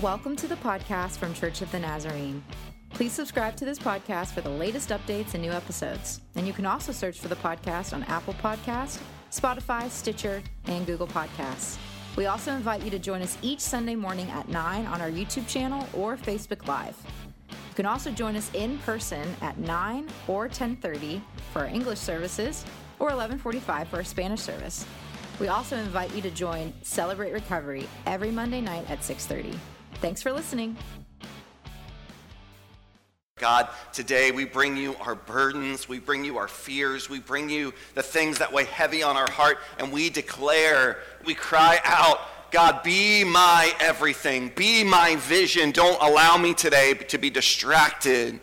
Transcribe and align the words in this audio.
Welcome 0.00 0.36
to 0.36 0.46
the 0.46 0.56
podcast 0.56 1.18
from 1.18 1.34
Church 1.34 1.60
of 1.60 1.70
the 1.70 1.78
Nazarene. 1.78 2.42
Please 2.94 3.12
subscribe 3.12 3.56
to 3.56 3.66
this 3.66 3.78
podcast 3.78 4.32
for 4.32 4.40
the 4.40 4.48
latest 4.48 4.88
updates 4.88 5.34
and 5.34 5.42
new 5.42 5.52
episodes. 5.52 6.22
And 6.34 6.46
you 6.46 6.54
can 6.54 6.64
also 6.64 6.92
search 6.92 7.20
for 7.20 7.28
the 7.28 7.36
podcast 7.36 7.92
on 7.92 8.02
Apple 8.04 8.32
Podcast, 8.42 9.00
Spotify, 9.30 9.90
Stitcher, 9.90 10.42
and 10.64 10.86
Google 10.86 11.06
Podcasts. 11.06 11.76
We 12.16 12.24
also 12.24 12.52
invite 12.52 12.82
you 12.82 12.90
to 12.90 12.98
join 12.98 13.20
us 13.20 13.36
each 13.42 13.60
Sunday 13.60 13.94
morning 13.94 14.30
at 14.30 14.48
9 14.48 14.86
on 14.86 15.02
our 15.02 15.10
YouTube 15.10 15.46
channel 15.46 15.86
or 15.92 16.16
Facebook 16.16 16.66
Live. 16.66 16.96
You 17.50 17.74
can 17.74 17.84
also 17.84 18.10
join 18.10 18.34
us 18.34 18.50
in 18.54 18.78
person 18.78 19.28
at 19.42 19.58
9 19.58 20.08
or 20.26 20.48
10:30 20.48 21.20
for 21.52 21.60
our 21.60 21.68
English 21.68 21.98
services 21.98 22.64
or 22.98 23.10
11:45 23.10 23.88
for 23.88 23.96
our 23.96 24.04
Spanish 24.04 24.40
service. 24.40 24.86
We 25.38 25.48
also 25.48 25.76
invite 25.76 26.14
you 26.14 26.22
to 26.22 26.30
join 26.30 26.72
Celebrate 26.80 27.32
Recovery 27.32 27.86
every 28.06 28.30
Monday 28.30 28.62
night 28.62 28.88
at 28.90 29.04
6:30. 29.04 29.58
Thanks 30.02 30.20
for 30.20 30.32
listening. 30.32 30.76
God, 33.36 33.68
today 33.92 34.32
we 34.32 34.44
bring 34.44 34.76
you 34.76 34.96
our 34.96 35.14
burdens, 35.14 35.88
we 35.88 36.00
bring 36.00 36.24
you 36.24 36.38
our 36.38 36.48
fears, 36.48 37.08
we 37.08 37.20
bring 37.20 37.48
you 37.48 37.72
the 37.94 38.02
things 38.02 38.38
that 38.38 38.52
weigh 38.52 38.64
heavy 38.64 39.04
on 39.04 39.16
our 39.16 39.30
heart, 39.30 39.58
and 39.78 39.92
we 39.92 40.10
declare, 40.10 40.98
we 41.24 41.34
cry 41.34 41.78
out, 41.84 42.18
God, 42.50 42.82
be 42.82 43.22
my 43.22 43.72
everything, 43.78 44.50
be 44.56 44.82
my 44.82 45.14
vision. 45.16 45.70
Don't 45.70 46.02
allow 46.02 46.36
me 46.36 46.52
today 46.52 46.94
to 46.94 47.16
be 47.16 47.30
distracted 47.30 48.40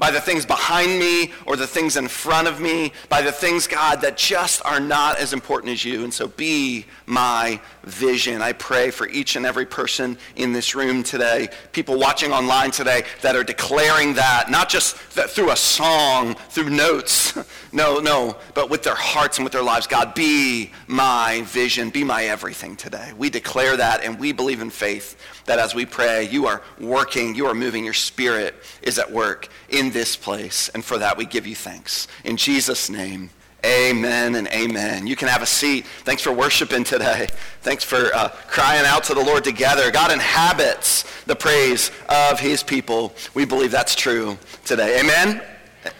by 0.00 0.10
the 0.10 0.20
things 0.20 0.44
behind 0.44 0.98
me 0.98 1.32
or 1.46 1.56
the 1.56 1.66
things 1.66 1.96
in 1.96 2.08
front 2.08 2.48
of 2.48 2.58
me, 2.60 2.92
by 3.08 3.20
the 3.20 3.30
things, 3.30 3.66
God, 3.66 4.00
that 4.00 4.16
just 4.16 4.64
are 4.64 4.80
not 4.80 5.18
as 5.18 5.34
important 5.34 5.72
as 5.72 5.84
you. 5.84 6.04
And 6.04 6.12
so 6.12 6.28
be 6.28 6.86
my 7.04 7.60
vision. 7.84 8.42
I 8.42 8.52
pray 8.52 8.90
for 8.90 9.08
each 9.08 9.36
and 9.36 9.46
every 9.46 9.66
person 9.66 10.18
in 10.36 10.52
this 10.52 10.74
room 10.74 11.02
today, 11.02 11.48
people 11.72 11.98
watching 11.98 12.32
online 12.32 12.70
today 12.70 13.04
that 13.22 13.36
are 13.36 13.44
declaring 13.44 14.14
that, 14.14 14.50
not 14.50 14.68
just 14.68 14.96
that 15.14 15.30
through 15.30 15.50
a 15.50 15.56
song, 15.56 16.34
through 16.50 16.70
notes, 16.70 17.36
no, 17.72 17.98
no, 17.98 18.36
but 18.54 18.70
with 18.70 18.82
their 18.82 18.94
hearts 18.94 19.38
and 19.38 19.44
with 19.44 19.52
their 19.52 19.62
lives. 19.62 19.86
God, 19.86 20.14
be 20.14 20.72
my 20.86 21.42
vision, 21.46 21.90
be 21.90 22.04
my 22.04 22.24
everything 22.24 22.76
today. 22.76 23.12
We 23.16 23.30
declare 23.30 23.76
that 23.76 24.04
and 24.04 24.18
we 24.18 24.32
believe 24.32 24.60
in 24.60 24.70
faith 24.70 25.16
that 25.46 25.58
as 25.58 25.74
we 25.74 25.86
pray, 25.86 26.28
you 26.28 26.46
are 26.46 26.62
working, 26.78 27.34
you 27.34 27.46
are 27.46 27.54
moving, 27.54 27.84
your 27.84 27.94
spirit 27.94 28.54
is 28.82 28.98
at 28.98 29.10
work 29.10 29.48
in 29.68 29.90
this 29.90 30.16
place. 30.16 30.68
And 30.70 30.84
for 30.84 30.98
that, 30.98 31.16
we 31.16 31.24
give 31.24 31.46
you 31.46 31.54
thanks. 31.54 32.08
In 32.24 32.36
Jesus' 32.36 32.90
name, 32.90 33.30
amen 33.64 34.34
and 34.34 34.48
amen. 34.48 35.06
You 35.06 35.16
can 35.16 35.28
have 35.28 35.42
a 35.42 35.46
seat. 35.46 35.86
Thanks 36.04 36.22
for 36.22 36.32
worshiping 36.32 36.84
today. 36.84 37.28
Thanks 37.62 37.84
for 37.84 38.14
uh, 38.14 38.28
crying 38.48 38.86
out 38.86 39.04
to 39.04 39.14
the 39.14 39.22
Lord 39.22 39.44
together. 39.44 39.90
God 39.90 40.12
inhabits 40.12 41.04
the 41.24 41.36
praise 41.36 41.90
of 42.08 42.40
his 42.40 42.62
people. 42.62 43.12
We 43.34 43.44
believe 43.44 43.70
that's 43.70 43.94
true 43.94 44.38
today. 44.64 45.00
Amen. 45.00 45.42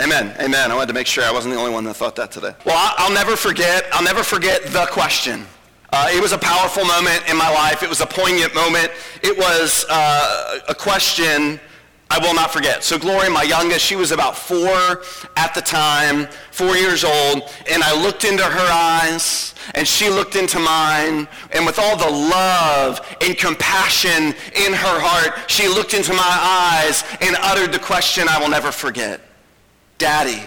Amen. 0.00 0.34
Amen. 0.40 0.70
I 0.70 0.74
wanted 0.74 0.88
to 0.88 0.94
make 0.94 1.06
sure 1.06 1.24
I 1.24 1.32
wasn't 1.32 1.54
the 1.54 1.60
only 1.60 1.72
one 1.72 1.84
that 1.84 1.94
thought 1.94 2.16
that 2.16 2.30
today. 2.30 2.54
Well, 2.66 2.94
I'll 2.98 3.12
never 3.12 3.36
forget, 3.36 3.86
I'll 3.92 4.04
never 4.04 4.22
forget 4.22 4.64
the 4.64 4.86
question. 4.90 5.46
Uh, 5.92 6.08
it 6.10 6.22
was 6.22 6.32
a 6.32 6.38
powerful 6.38 6.84
moment 6.84 7.28
in 7.28 7.36
my 7.36 7.50
life. 7.50 7.82
It 7.82 7.88
was 7.88 8.00
a 8.00 8.06
poignant 8.06 8.54
moment. 8.54 8.92
It 9.22 9.36
was 9.36 9.84
uh, 9.88 10.60
a 10.68 10.74
question 10.74 11.58
I 12.10 12.18
will 12.18 12.34
not 12.34 12.50
forget. 12.50 12.82
So 12.82 12.98
Glory, 12.98 13.30
my 13.30 13.44
youngest, 13.44 13.86
she 13.86 13.94
was 13.94 14.10
about 14.10 14.36
four 14.36 15.02
at 15.36 15.54
the 15.54 15.60
time, 15.60 16.26
four 16.50 16.76
years 16.76 17.04
old, 17.04 17.48
and 17.70 17.84
I 17.84 18.02
looked 18.02 18.24
into 18.24 18.42
her 18.42 18.72
eyes, 18.72 19.54
and 19.76 19.86
she 19.86 20.10
looked 20.10 20.34
into 20.34 20.58
mine, 20.58 21.28
and 21.52 21.64
with 21.64 21.78
all 21.78 21.96
the 21.96 22.10
love 22.10 23.16
and 23.20 23.38
compassion 23.38 24.34
in 24.56 24.72
her 24.72 25.00
heart, 25.00 25.48
she 25.48 25.68
looked 25.68 25.94
into 25.94 26.12
my 26.12 26.18
eyes 26.20 27.04
and 27.20 27.36
uttered 27.42 27.72
the 27.72 27.78
question 27.78 28.26
I 28.28 28.40
will 28.40 28.50
never 28.50 28.72
forget. 28.72 29.20
Daddy, 29.98 30.42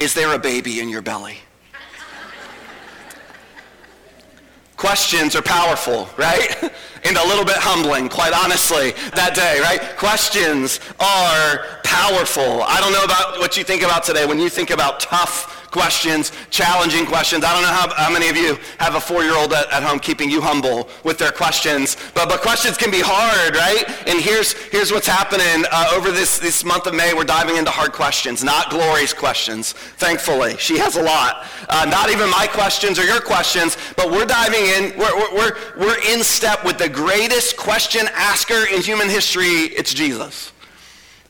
is 0.00 0.12
there 0.12 0.34
a 0.34 0.38
baby 0.40 0.80
in 0.80 0.88
your 0.88 1.02
belly? 1.02 1.38
Questions 4.76 5.36
are 5.36 5.42
powerful, 5.42 6.08
right? 6.16 6.72
and 7.04 7.16
a 7.16 7.26
little 7.26 7.44
bit 7.44 7.56
humbling, 7.56 8.08
quite 8.08 8.32
honestly, 8.32 8.92
that 9.14 9.34
day, 9.34 9.60
right? 9.60 9.96
Questions 9.96 10.80
are 10.98 11.80
powerful. 11.84 12.62
I 12.62 12.80
don't 12.80 12.92
know 12.92 13.04
about 13.04 13.38
what 13.38 13.56
you 13.56 13.64
think 13.64 13.82
about 13.82 14.04
today 14.04 14.26
when 14.26 14.38
you 14.38 14.48
think 14.48 14.70
about 14.70 15.00
tough 15.00 15.64
questions, 15.74 16.30
challenging 16.50 17.04
questions. 17.04 17.42
I 17.42 17.52
don't 17.52 17.62
know 17.62 17.74
how, 17.74 17.92
how 17.94 18.12
many 18.12 18.28
of 18.28 18.36
you 18.36 18.56
have 18.78 18.94
a 18.94 19.00
four-year-old 19.00 19.52
at, 19.52 19.68
at, 19.72 19.82
home 19.82 19.98
keeping 19.98 20.30
you 20.30 20.40
humble 20.40 20.88
with 21.02 21.18
their 21.18 21.32
questions, 21.32 21.96
but, 22.14 22.28
but 22.28 22.42
questions 22.42 22.76
can 22.76 22.92
be 22.92 23.00
hard, 23.02 23.56
right? 23.56 23.82
And 24.06 24.22
here's, 24.22 24.52
here's 24.52 24.92
what's 24.92 25.08
happening 25.08 25.66
uh, 25.72 25.90
over 25.92 26.12
this, 26.12 26.38
this 26.38 26.64
month 26.64 26.86
of 26.86 26.94
May. 26.94 27.12
We're 27.12 27.24
diving 27.24 27.56
into 27.56 27.72
hard 27.72 27.90
questions, 27.90 28.44
not 28.44 28.70
Glory's 28.70 29.12
questions, 29.12 29.72
thankfully. 29.72 30.56
She 30.58 30.78
has 30.78 30.96
a 30.96 31.02
lot. 31.02 31.44
Uh, 31.68 31.86
not 31.90 32.08
even 32.08 32.30
my 32.30 32.46
questions 32.46 32.96
or 32.96 33.02
your 33.02 33.20
questions, 33.20 33.76
but 33.96 34.12
we're 34.12 34.26
diving 34.26 34.62
in. 34.62 34.96
We're, 34.96 35.34
we're, 35.34 35.56
we're 35.76 35.98
in 36.06 36.22
step 36.22 36.64
with 36.64 36.78
the 36.78 36.88
greatest 36.94 37.56
question 37.56 38.06
asker 38.14 38.66
in 38.72 38.80
human 38.80 39.08
history. 39.08 39.46
It's 39.46 39.92
Jesus. 39.92 40.52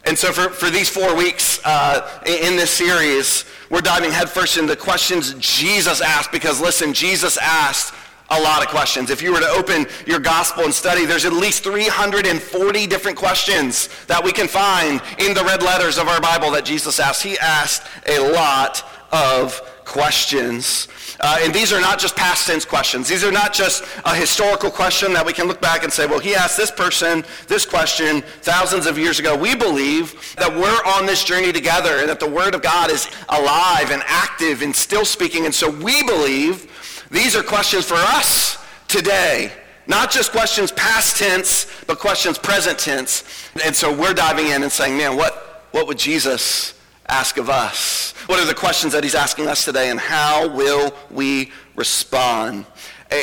And 0.06 0.18
so 0.18 0.32
for, 0.32 0.50
for 0.50 0.68
these 0.68 0.88
four 0.88 1.16
weeks 1.16 1.60
uh, 1.64 2.22
in 2.26 2.56
this 2.56 2.70
series, 2.70 3.44
we're 3.70 3.80
diving 3.80 4.12
headfirst 4.12 4.58
into 4.58 4.76
questions 4.76 5.34
Jesus 5.34 6.00
asked 6.02 6.30
because 6.30 6.60
listen, 6.60 6.92
Jesus 6.92 7.38
asked 7.38 7.94
a 8.30 8.40
lot 8.40 8.62
of 8.62 8.68
questions. 8.68 9.10
If 9.10 9.22
you 9.22 9.32
were 9.32 9.40
to 9.40 9.48
open 9.48 9.86
your 10.06 10.18
gospel 10.18 10.64
and 10.64 10.74
study, 10.74 11.06
there's 11.06 11.24
at 11.24 11.32
least 11.32 11.64
340 11.64 12.86
different 12.86 13.16
questions 13.16 13.88
that 14.06 14.22
we 14.22 14.32
can 14.32 14.48
find 14.48 15.00
in 15.18 15.34
the 15.34 15.44
red 15.44 15.62
letters 15.62 15.98
of 15.98 16.08
our 16.08 16.20
Bible 16.20 16.50
that 16.52 16.64
Jesus 16.64 17.00
asked. 17.00 17.22
He 17.22 17.38
asked 17.38 17.82
a 18.06 18.18
lot 18.32 18.82
of 19.12 19.60
questions. 19.84 20.88
Uh, 21.20 21.38
and 21.40 21.54
these 21.54 21.72
are 21.72 21.80
not 21.80 21.98
just 21.98 22.16
past 22.16 22.46
tense 22.46 22.64
questions. 22.64 23.08
These 23.08 23.24
are 23.24 23.32
not 23.32 23.52
just 23.52 23.84
a 24.04 24.14
historical 24.14 24.70
question 24.70 25.12
that 25.12 25.24
we 25.24 25.32
can 25.32 25.46
look 25.46 25.60
back 25.60 25.84
and 25.84 25.92
say, 25.92 26.06
well, 26.06 26.18
he 26.18 26.34
asked 26.34 26.56
this 26.56 26.70
person 26.70 27.24
this 27.46 27.64
question 27.64 28.22
thousands 28.42 28.86
of 28.86 28.98
years 28.98 29.18
ago. 29.20 29.36
We 29.36 29.54
believe 29.54 30.34
that 30.36 30.52
we're 30.52 30.80
on 30.92 31.06
this 31.06 31.24
journey 31.24 31.52
together 31.52 31.98
and 31.98 32.08
that 32.08 32.20
the 32.20 32.28
Word 32.28 32.54
of 32.54 32.62
God 32.62 32.90
is 32.90 33.08
alive 33.28 33.90
and 33.90 34.02
active 34.06 34.62
and 34.62 34.74
still 34.74 35.04
speaking. 35.04 35.44
And 35.44 35.54
so 35.54 35.70
we 35.70 36.02
believe 36.04 36.70
these 37.10 37.36
are 37.36 37.42
questions 37.42 37.84
for 37.86 37.94
us 37.94 38.58
today. 38.88 39.52
Not 39.86 40.10
just 40.10 40.32
questions 40.32 40.72
past 40.72 41.18
tense, 41.18 41.66
but 41.86 41.98
questions 41.98 42.38
present 42.38 42.78
tense. 42.78 43.24
And 43.64 43.74
so 43.74 43.94
we're 43.94 44.14
diving 44.14 44.46
in 44.48 44.62
and 44.62 44.72
saying, 44.72 44.96
man, 44.96 45.16
what, 45.16 45.66
what 45.72 45.86
would 45.86 45.98
Jesus 45.98 46.73
ask 47.08 47.36
of 47.36 47.50
us? 47.50 48.12
What 48.26 48.40
are 48.40 48.46
the 48.46 48.54
questions 48.54 48.92
that 48.92 49.04
he's 49.04 49.14
asking 49.14 49.48
us 49.48 49.64
today, 49.64 49.90
and 49.90 50.00
how 50.00 50.48
will 50.48 50.94
we 51.10 51.52
respond? 51.76 52.66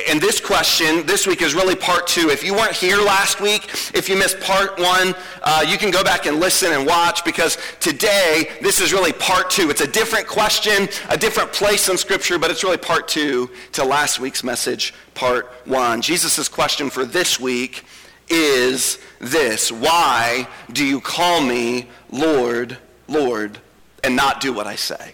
And 0.08 0.22
this 0.22 0.40
question 0.40 1.06
this 1.06 1.28
week 1.28 1.42
is 1.42 1.54
really 1.54 1.76
part 1.76 2.08
two. 2.08 2.30
If 2.30 2.44
you 2.44 2.54
weren't 2.54 2.76
here 2.76 2.98
last 2.98 3.42
week, 3.42 3.64
if 3.94 4.08
you 4.08 4.16
missed 4.16 4.40
part 4.40 4.80
one, 4.80 5.14
uh, 5.42 5.66
you 5.68 5.78
can 5.78 5.92
go 5.92 6.04
back 6.04 6.26
and 6.28 6.40
listen 6.40 6.72
and 6.72 6.86
watch 6.86 7.26
because 7.26 7.58
today 7.80 8.50
this 8.62 8.80
is 8.80 8.94
really 8.94 9.12
part 9.12 9.50
two. 9.50 9.70
It's 9.70 9.82
a 9.82 9.88
different 9.88 10.28
question, 10.28 10.88
a 11.10 11.18
different 11.18 11.52
place 11.52 11.90
in 11.90 11.98
Scripture, 11.98 12.40
but 12.40 12.52
it's 12.52 12.64
really 12.64 12.78
part 12.78 13.08
two 13.08 13.50
to 13.74 13.84
last 13.84 14.20
week's 14.20 14.44
message, 14.44 14.94
part 15.14 15.52
one. 15.66 16.02
Jesus' 16.02 16.48
question 16.48 16.90
for 16.90 17.04
this 17.04 17.40
week 17.40 17.84
is 18.30 18.98
this 19.20 19.72
Why 19.72 20.48
do 20.72 20.86
you 20.86 21.02
call 21.02 21.42
me 21.42 21.90
Lord, 22.12 22.78
Lord? 23.08 23.60
And 24.04 24.16
not 24.16 24.42
do 24.42 24.54
what 24.54 24.68
I 24.68 24.76
say. 24.76 25.14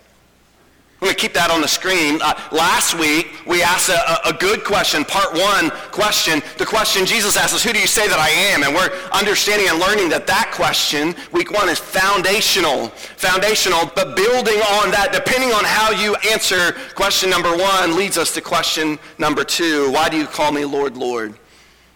Going 1.00 1.14
to 1.14 1.20
keep 1.20 1.34
that 1.34 1.52
on 1.52 1.62
the 1.62 1.68
screen. 1.68 2.18
Uh, 2.24 2.34
last 2.52 2.98
week, 2.98 3.30
we 3.46 3.62
asked 3.62 3.90
a, 3.90 4.28
a, 4.28 4.34
good 4.34 4.64
question, 4.64 5.06
part 5.06 5.32
one 5.32 5.70
question. 5.92 6.42
The 6.58 6.66
question 6.66 7.06
Jesus 7.06 7.38
asked 7.38 7.54
us, 7.54 7.64
who 7.64 7.72
do 7.72 7.80
you 7.80 7.86
say 7.86 8.08
that 8.08 8.18
I 8.18 8.30
am? 8.30 8.64
And 8.64 8.74
we're 8.74 8.90
understanding 9.12 9.70
and 9.70 9.78
learning 9.78 10.10
that 10.10 10.26
that 10.26 10.52
question, 10.56 11.14
week 11.32 11.52
one, 11.52 11.70
is 11.70 11.78
foundational. 11.78 12.88
Foundational, 13.16 13.92
but 13.94 14.16
building 14.16 14.58
on 14.82 14.90
that, 14.90 15.12
depending 15.14 15.52
on 15.52 15.64
how 15.66 15.92
you 15.92 16.16
answer 16.32 16.72
question 16.96 17.30
number 17.30 17.56
one, 17.56 17.96
leads 17.96 18.18
us 18.18 18.34
to 18.34 18.42
question 18.42 18.98
number 19.20 19.44
two. 19.44 19.92
Why 19.92 20.10
do 20.10 20.18
you 20.18 20.26
call 20.26 20.52
me 20.52 20.66
Lord, 20.66 20.98
Lord, 20.98 21.36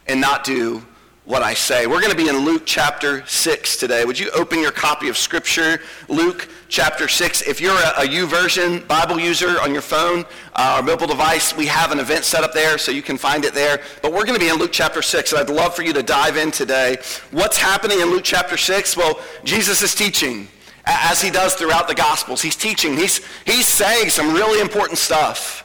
and 0.05 0.21
not 0.21 0.43
do 0.43 0.85
what 1.31 1.41
I 1.41 1.53
say? 1.53 1.87
We're 1.87 2.01
going 2.01 2.11
to 2.11 2.17
be 2.17 2.27
in 2.27 2.39
Luke 2.39 2.63
chapter 2.65 3.25
6 3.25 3.77
today. 3.77 4.03
Would 4.03 4.19
you 4.19 4.29
open 4.31 4.59
your 4.59 4.73
copy 4.73 5.07
of 5.07 5.15
Scripture, 5.15 5.79
Luke 6.09 6.49
chapter 6.67 7.07
6. 7.07 7.43
If 7.43 7.61
you're 7.61 7.73
a, 7.73 8.01
a 8.01 8.81
Bible 8.81 9.17
user 9.17 9.61
on 9.61 9.71
your 9.71 9.81
phone 9.81 10.25
uh, 10.55 10.79
or 10.79 10.83
mobile 10.83 11.07
device, 11.07 11.55
we 11.55 11.67
have 11.67 11.93
an 11.93 11.99
event 11.99 12.25
set 12.25 12.43
up 12.43 12.51
there 12.51 12.77
so 12.77 12.91
you 12.91 13.01
can 13.01 13.17
find 13.17 13.45
it 13.45 13.53
there. 13.53 13.79
But 14.01 14.11
we're 14.11 14.25
going 14.25 14.37
to 14.37 14.45
be 14.45 14.49
in 14.49 14.57
Luke 14.57 14.73
chapter 14.73 15.01
6, 15.01 15.31
and 15.31 15.39
I'd 15.39 15.49
love 15.49 15.73
for 15.73 15.83
you 15.83 15.93
to 15.93 16.03
dive 16.03 16.35
in 16.35 16.51
today. 16.51 16.97
What's 17.31 17.57
happening 17.57 18.01
in 18.01 18.09
Luke 18.09 18.25
chapter 18.25 18.57
6? 18.57 18.97
Well, 18.97 19.21
Jesus 19.45 19.81
is 19.81 19.95
teaching 19.95 20.49
as 20.85 21.21
he 21.21 21.31
does 21.31 21.53
throughout 21.53 21.87
the 21.87 21.95
Gospels. 21.95 22.41
He's 22.41 22.57
teaching. 22.57 22.97
He's, 22.97 23.21
he's 23.45 23.67
saying 23.69 24.09
some 24.09 24.33
really 24.33 24.59
important 24.59 24.97
stuff 24.97 25.60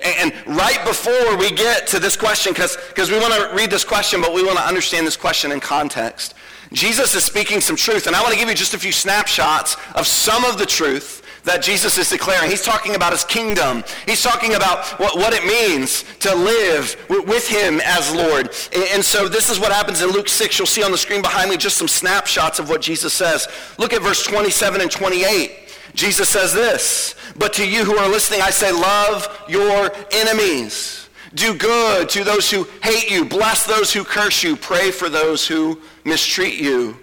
And 0.00 0.32
right 0.46 0.84
before 0.84 1.36
we 1.36 1.50
get 1.50 1.86
to 1.88 1.98
this 1.98 2.16
question, 2.16 2.52
because 2.52 3.10
we 3.10 3.18
want 3.18 3.34
to 3.34 3.50
read 3.54 3.70
this 3.70 3.84
question, 3.84 4.20
but 4.20 4.32
we 4.32 4.44
want 4.44 4.58
to 4.58 4.64
understand 4.64 5.06
this 5.06 5.16
question 5.16 5.50
in 5.50 5.60
context. 5.60 6.34
Jesus 6.72 7.14
is 7.14 7.24
speaking 7.24 7.60
some 7.60 7.76
truth, 7.76 8.06
and 8.06 8.14
I 8.14 8.20
want 8.20 8.32
to 8.32 8.38
give 8.38 8.48
you 8.48 8.54
just 8.54 8.74
a 8.74 8.78
few 8.78 8.92
snapshots 8.92 9.76
of 9.94 10.06
some 10.06 10.44
of 10.44 10.58
the 10.58 10.66
truth 10.66 11.24
that 11.44 11.62
Jesus 11.62 11.96
is 11.96 12.10
declaring. 12.10 12.50
He's 12.50 12.62
talking 12.62 12.94
about 12.94 13.12
his 13.12 13.24
kingdom. 13.24 13.82
He's 14.06 14.22
talking 14.22 14.54
about 14.54 14.84
what, 15.00 15.16
what 15.16 15.32
it 15.32 15.44
means 15.44 16.04
to 16.20 16.34
live 16.34 16.96
w- 17.08 17.26
with 17.26 17.48
him 17.48 17.80
as 17.82 18.14
Lord. 18.14 18.54
And, 18.74 18.84
and 18.92 19.04
so 19.04 19.28
this 19.28 19.48
is 19.48 19.58
what 19.58 19.72
happens 19.72 20.02
in 20.02 20.10
Luke 20.10 20.28
6. 20.28 20.58
You'll 20.58 20.66
see 20.66 20.82
on 20.82 20.92
the 20.92 20.98
screen 20.98 21.22
behind 21.22 21.50
me 21.50 21.56
just 21.56 21.76
some 21.76 21.88
snapshots 21.88 22.58
of 22.58 22.68
what 22.68 22.82
Jesus 22.82 23.14
says. 23.14 23.48
Look 23.78 23.92
at 23.92 24.02
verse 24.02 24.22
27 24.24 24.80
and 24.80 24.90
28. 24.90 25.67
Jesus 25.94 26.28
says 26.28 26.52
this, 26.54 27.14
but 27.36 27.52
to 27.54 27.68
you 27.68 27.84
who 27.84 27.96
are 27.96 28.08
listening, 28.08 28.40
I 28.42 28.50
say, 28.50 28.70
love 28.70 29.44
your 29.48 29.90
enemies. 30.12 31.08
Do 31.34 31.54
good 31.54 32.08
to 32.10 32.24
those 32.24 32.50
who 32.50 32.64
hate 32.82 33.10
you. 33.10 33.24
Bless 33.24 33.64
those 33.64 33.92
who 33.92 34.04
curse 34.04 34.42
you. 34.42 34.56
Pray 34.56 34.90
for 34.90 35.08
those 35.08 35.46
who 35.46 35.80
mistreat 36.04 36.58
you. 36.58 36.96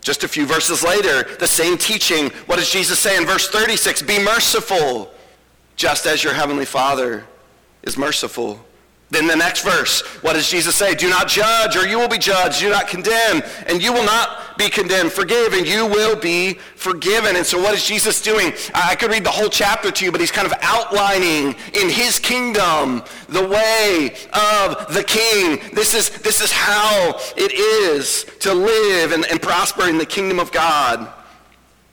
Just 0.00 0.24
a 0.24 0.28
few 0.28 0.46
verses 0.46 0.82
later, 0.82 1.24
the 1.38 1.46
same 1.46 1.76
teaching. 1.76 2.30
What 2.46 2.56
does 2.56 2.70
Jesus 2.70 2.98
say 2.98 3.16
in 3.16 3.26
verse 3.26 3.48
36? 3.48 4.02
Be 4.02 4.22
merciful, 4.22 5.10
just 5.76 6.06
as 6.06 6.24
your 6.24 6.32
heavenly 6.32 6.64
Father 6.64 7.24
is 7.82 7.96
merciful. 7.96 8.64
Then 9.10 9.26
the 9.26 9.34
next 9.34 9.64
verse, 9.64 10.02
what 10.22 10.34
does 10.34 10.48
Jesus 10.48 10.76
say? 10.76 10.94
Do 10.94 11.08
not 11.10 11.26
judge 11.26 11.76
or 11.76 11.86
you 11.86 11.98
will 11.98 12.08
be 12.08 12.18
judged. 12.18 12.60
Do 12.60 12.70
not 12.70 12.86
condemn 12.86 13.42
and 13.66 13.82
you 13.82 13.92
will 13.92 14.04
not 14.04 14.56
be 14.56 14.70
condemned. 14.70 15.10
Forgive 15.10 15.52
and 15.52 15.66
you 15.66 15.84
will 15.84 16.14
be 16.14 16.54
forgiven. 16.76 17.34
And 17.34 17.44
so 17.44 17.60
what 17.60 17.74
is 17.74 17.84
Jesus 17.84 18.22
doing? 18.22 18.52
I 18.72 18.94
could 18.94 19.10
read 19.10 19.24
the 19.24 19.30
whole 19.30 19.48
chapter 19.48 19.90
to 19.90 20.04
you, 20.04 20.12
but 20.12 20.20
he's 20.20 20.30
kind 20.30 20.46
of 20.46 20.54
outlining 20.62 21.56
in 21.74 21.90
his 21.90 22.20
kingdom 22.20 23.02
the 23.28 23.46
way 23.48 24.14
of 24.32 24.94
the 24.94 25.02
king. 25.04 25.60
This 25.74 25.94
is, 25.94 26.10
this 26.10 26.40
is 26.40 26.52
how 26.52 27.18
it 27.36 27.52
is 27.52 28.24
to 28.40 28.54
live 28.54 29.10
and, 29.10 29.26
and 29.26 29.42
prosper 29.42 29.88
in 29.88 29.98
the 29.98 30.06
kingdom 30.06 30.38
of 30.38 30.52
God. 30.52 31.12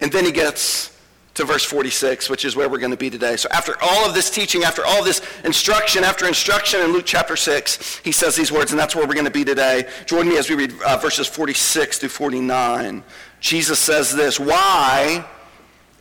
And 0.02 0.12
then 0.12 0.24
he 0.24 0.32
gets 0.32 0.97
to 1.38 1.46
verse 1.46 1.64
46, 1.64 2.30
which 2.30 2.46
is 2.46 2.56
where 2.56 2.68
we're 2.68 2.80
going 2.80 2.92
to 2.92 2.98
be 2.98 3.12
today. 3.12 3.38
So 3.38 3.48
after 3.52 3.76
all 3.82 4.08
of 4.08 4.16
this 4.16 4.30
teaching, 4.30 4.64
after 4.64 4.86
all 4.86 5.04
this 5.04 5.22
instruction, 5.44 6.04
after 6.04 6.28
instruction 6.28 6.82
in 6.82 6.92
Luke 6.92 7.06
chapter 7.06 7.36
6, 7.36 8.00
he 8.00 8.12
says 8.12 8.36
these 8.36 8.52
words, 8.52 8.72
and 8.72 8.80
that's 8.80 8.96
where 8.96 9.06
we're 9.08 9.14
going 9.14 9.26
to 9.26 9.32
be 9.32 9.46
today. 9.46 9.88
Join 10.08 10.28
me 10.28 10.38
as 10.38 10.50
we 10.50 10.56
read 10.56 10.74
uh, 10.82 10.98
verses 10.98 11.28
46 11.28 12.00
through 12.00 12.10
49. 12.10 13.04
Jesus 13.40 13.78
says 13.78 14.16
this, 14.16 14.40
Why 14.40 15.26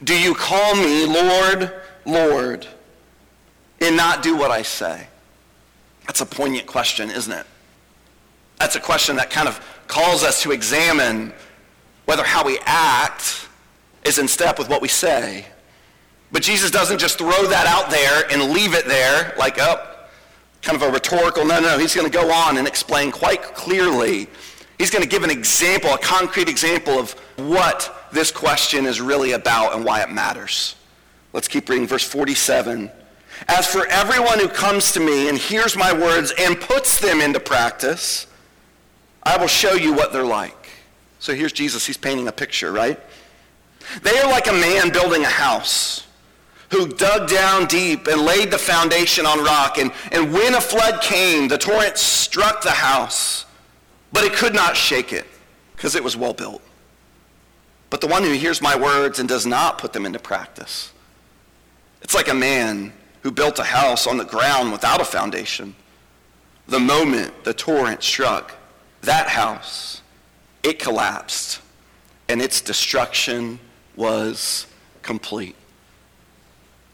do 0.03 0.19
you 0.19 0.35
call 0.35 0.75
me 0.75 1.05
Lord, 1.05 1.73
Lord, 2.07 2.67
and 3.83 3.95
not 3.95 4.23
do 4.23 4.37
what 4.37 4.51
I 4.51 4.63
say? 4.63 5.07
That's 6.07 6.23
a 6.23 6.27
poignant 6.27 6.67
question, 6.67 7.11
isn't 7.11 7.33
it? 7.33 7.47
That's 8.59 8.77
a 8.77 8.81
question 8.81 9.17
that 9.17 9.29
kind 9.29 9.49
of 9.49 9.61
calls 9.87 10.25
us 10.25 10.43
to 10.45 10.53
examine 10.53 11.35
whether 12.07 12.25
how 12.25 12.43
we 12.43 12.59
act 12.65 13.47
is 14.07 14.19
in 14.19 14.29
step 14.29 14.59
with 14.59 14.69
what 14.69 14.81
we 14.81 14.89
say. 14.89 15.47
But 16.33 16.43
Jesus 16.43 16.71
doesn't 16.71 16.99
just 16.99 17.19
throw 17.19 17.47
that 17.47 17.67
out 17.67 17.91
there 17.91 18.25
and 18.31 18.53
leave 18.53 18.75
it 18.75 18.87
there 18.87 19.35
like, 19.39 19.59
oh, 19.59 19.97
kind 20.63 20.81
of 20.81 20.89
a 20.89 20.91
rhetorical, 20.91 21.45
no, 21.45 21.61
no, 21.61 21.79
he's 21.79 21.95
going 21.95 22.11
to 22.11 22.13
go 22.13 22.33
on 22.33 22.57
and 22.57 22.67
explain 22.67 23.13
quite 23.13 23.43
clearly. 23.43 24.29
He's 24.79 24.91
going 24.91 25.03
to 25.03 25.09
give 25.09 25.23
an 25.23 25.31
example, 25.31 25.91
a 25.91 25.99
concrete 25.99 26.49
example 26.49 26.99
of 26.99 27.13
what 27.37 28.09
this 28.13 28.31
question 28.31 28.87
is 28.87 29.01
really 29.01 29.33
about 29.33 29.75
and 29.75 29.85
why 29.85 30.03
it 30.03 30.11
matters. 30.11 30.75
Let's 31.33 31.49
keep 31.49 31.69
reading 31.69 31.87
verse 31.87 32.03
47. 32.03 32.91
As 33.49 33.67
for 33.67 33.87
everyone 33.87 34.39
who 34.39 34.49
comes 34.49 34.93
to 34.93 35.01
me 35.01 35.29
and 35.29 35.37
hears 35.37 35.77
my 35.77 35.93
words 35.93 36.33
and 36.39 36.61
puts 36.61 36.99
them 36.99 37.21
into 37.21 37.39
practice, 37.39 38.27
I 39.23 39.37
will 39.37 39.47
show 39.47 39.75
you 39.75 39.93
what 39.93 40.13
they're 40.13 40.25
like. 40.25 40.69
So 41.19 41.35
here's 41.35 41.53
Jesus. 41.53 41.87
He's 41.87 41.97
painting 41.97 42.29
a 42.29 42.33
picture, 42.33 42.73
right? 42.73 42.99
They 44.03 44.19
are 44.19 44.31
like 44.31 44.49
a 44.49 44.53
man 44.53 44.91
building 44.91 45.23
a 45.23 45.29
house 45.29 46.07
who 46.71 46.89
dug 46.89 47.29
down 47.29 47.67
deep 47.67 48.07
and 48.07 48.23
laid 48.23 48.51
the 48.51 48.59
foundation 48.59 49.25
on 49.25 49.43
rock. 49.45 49.79
And, 49.79 49.93
and 50.13 50.33
when 50.33 50.55
a 50.55 50.61
flood 50.61 51.01
came, 51.01 51.49
the 51.49 51.59
torrent 51.59 51.97
struck 51.97 52.63
the 52.63 52.71
house, 52.71 53.45
but 54.13 54.25
it 54.25 54.33
could 54.33 54.55
not 54.55 54.77
shake 54.77 55.13
it 55.13 55.27
because 55.75 55.95
it 55.95 56.03
was 56.03 56.17
well 56.17 56.33
built. 56.33 56.63
But 57.91 58.01
the 58.01 58.09
one 58.09 58.25
who 58.25 58.33
hears 58.33 58.61
my 58.61 58.77
words 58.77 59.21
and 59.21 59.29
does 59.29 59.47
not 59.47 59.79
put 59.79 59.93
them 59.93 60.05
into 60.07 60.19
practice, 60.19 60.93
it's 62.03 62.15
like 62.15 62.29
a 62.29 62.35
man 62.35 62.93
who 63.23 63.31
built 63.31 63.59
a 63.59 63.65
house 63.65 64.07
on 64.07 64.17
the 64.17 64.25
ground 64.25 64.73
without 64.73 65.01
a 65.01 65.05
foundation. 65.05 65.75
The 66.69 66.81
moment 66.81 67.45
the 67.45 67.55
torrent 67.55 68.03
struck 68.03 68.55
that 69.03 69.29
house, 69.29 70.03
it 70.65 70.81
collapsed, 70.81 71.61
and 72.29 72.43
its 72.43 72.61
destruction 72.61 73.61
was 73.97 74.67
complete. 75.03 75.57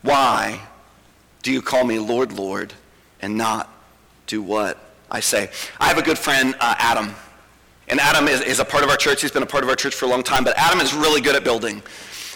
Why 0.02 0.60
do 1.43 1.52
you 1.52 1.60
call 1.60 1.84
me 1.84 1.99
Lord, 1.99 2.32
Lord, 2.32 2.72
and 3.20 3.37
not 3.37 3.69
do 4.26 4.43
what 4.43 4.78
I 5.10 5.20
say? 5.20 5.50
I 5.78 5.88
have 5.88 5.99
a 5.99 6.02
good 6.02 6.19
friend, 6.19 6.54
uh, 6.60 6.75
Adam. 6.78 7.14
And 7.88 8.00
Adam 8.00 8.28
is, 8.28 8.40
is 8.40 8.60
a 8.60 8.64
part 8.64 8.84
of 8.84 8.90
our 8.90 8.96
church. 8.96 9.22
He's 9.22 9.32
been 9.32 9.43
a 9.43 9.46
part 9.46 9.64
of 9.64 9.70
our 9.70 9.76
church 9.76 9.94
for 9.94 10.06
a 10.06 10.08
long 10.08 10.22
time. 10.22 10.44
But 10.44 10.56
Adam 10.56 10.81
is 10.81 10.94
really 10.94 11.20
good 11.20 11.37
at 11.37 11.44
building. 11.44 11.82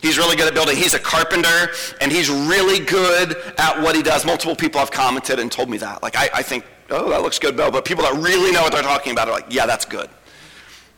He's 0.02 0.18
really 0.18 0.36
good 0.36 0.46
at 0.46 0.54
building. 0.54 0.76
He's 0.76 0.92
a 0.92 0.98
carpenter, 0.98 1.70
and 2.00 2.12
he's 2.12 2.28
really 2.28 2.84
good 2.84 3.36
at 3.58 3.80
what 3.80 3.96
he 3.96 4.02
does. 4.02 4.26
Multiple 4.26 4.54
people 4.54 4.78
have 4.78 4.90
commented 4.90 5.38
and 5.38 5.50
told 5.50 5.70
me 5.70 5.78
that. 5.78 6.02
Like, 6.02 6.16
I, 6.16 6.28
I 6.34 6.42
think, 6.42 6.64
oh, 6.90 7.08
that 7.10 7.22
looks 7.22 7.38
good, 7.38 7.56
Bill. 7.56 7.70
But 7.70 7.84
people 7.84 8.04
that 8.04 8.14
really 8.14 8.52
know 8.52 8.62
what 8.62 8.72
they're 8.72 8.82
talking 8.82 9.12
about 9.12 9.28
are 9.28 9.32
like, 9.32 9.46
yeah, 9.48 9.66
that's 9.66 9.84
good. 9.84 10.10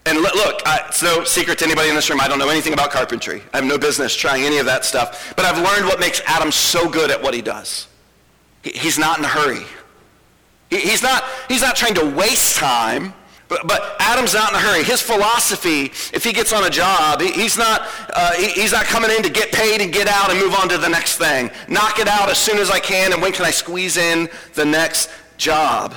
And 0.06 0.20
look, 0.20 0.62
it's 0.64 1.02
no 1.02 1.24
secret 1.24 1.58
to 1.58 1.66
anybody 1.66 1.90
in 1.90 1.94
this 1.94 2.08
room, 2.08 2.20
I 2.20 2.28
don't 2.28 2.38
know 2.38 2.48
anything 2.48 2.72
about 2.72 2.90
carpentry. 2.90 3.42
I 3.52 3.58
have 3.58 3.66
no 3.66 3.76
business 3.76 4.14
trying 4.14 4.44
any 4.44 4.58
of 4.58 4.66
that 4.66 4.84
stuff. 4.84 5.34
But 5.36 5.44
I've 5.44 5.62
learned 5.62 5.86
what 5.86 6.00
makes 6.00 6.22
Adam 6.26 6.50
so 6.50 6.88
good 6.88 7.10
at 7.10 7.22
what 7.22 7.34
he 7.34 7.42
does. 7.42 7.88
He's 8.62 8.98
not 8.98 9.18
in 9.18 9.24
a 9.24 9.28
hurry. 9.28 9.64
He's 10.70 11.02
not, 11.02 11.24
he's 11.48 11.62
not 11.62 11.76
trying 11.76 11.94
to 11.94 12.04
waste 12.04 12.56
time. 12.56 13.12
But, 13.48 13.66
but, 13.66 13.96
Adam's 13.98 14.34
not 14.34 14.50
in 14.50 14.56
a 14.56 14.60
hurry. 14.60 14.84
His 14.84 15.00
philosophy, 15.00 15.84
if 16.12 16.22
he 16.22 16.32
gets 16.32 16.52
on 16.52 16.64
a 16.64 16.70
job, 16.70 17.22
he, 17.22 17.32
he's, 17.32 17.56
not, 17.56 17.88
uh, 18.14 18.34
he, 18.34 18.48
he's 18.48 18.72
not 18.72 18.84
coming 18.84 19.10
in 19.10 19.22
to 19.22 19.30
get 19.30 19.52
paid 19.52 19.80
and 19.80 19.90
get 19.90 20.06
out 20.06 20.30
and 20.30 20.38
move 20.38 20.54
on 20.54 20.68
to 20.68 20.76
the 20.76 20.88
next 20.88 21.16
thing. 21.16 21.50
Knock 21.66 21.98
it 21.98 22.08
out 22.08 22.28
as 22.28 22.38
soon 22.38 22.58
as 22.58 22.70
I 22.70 22.78
can, 22.78 23.12
and 23.12 23.22
when 23.22 23.32
can 23.32 23.46
I 23.46 23.50
squeeze 23.50 23.96
in 23.96 24.28
the 24.52 24.66
next 24.66 25.10
job? 25.38 25.96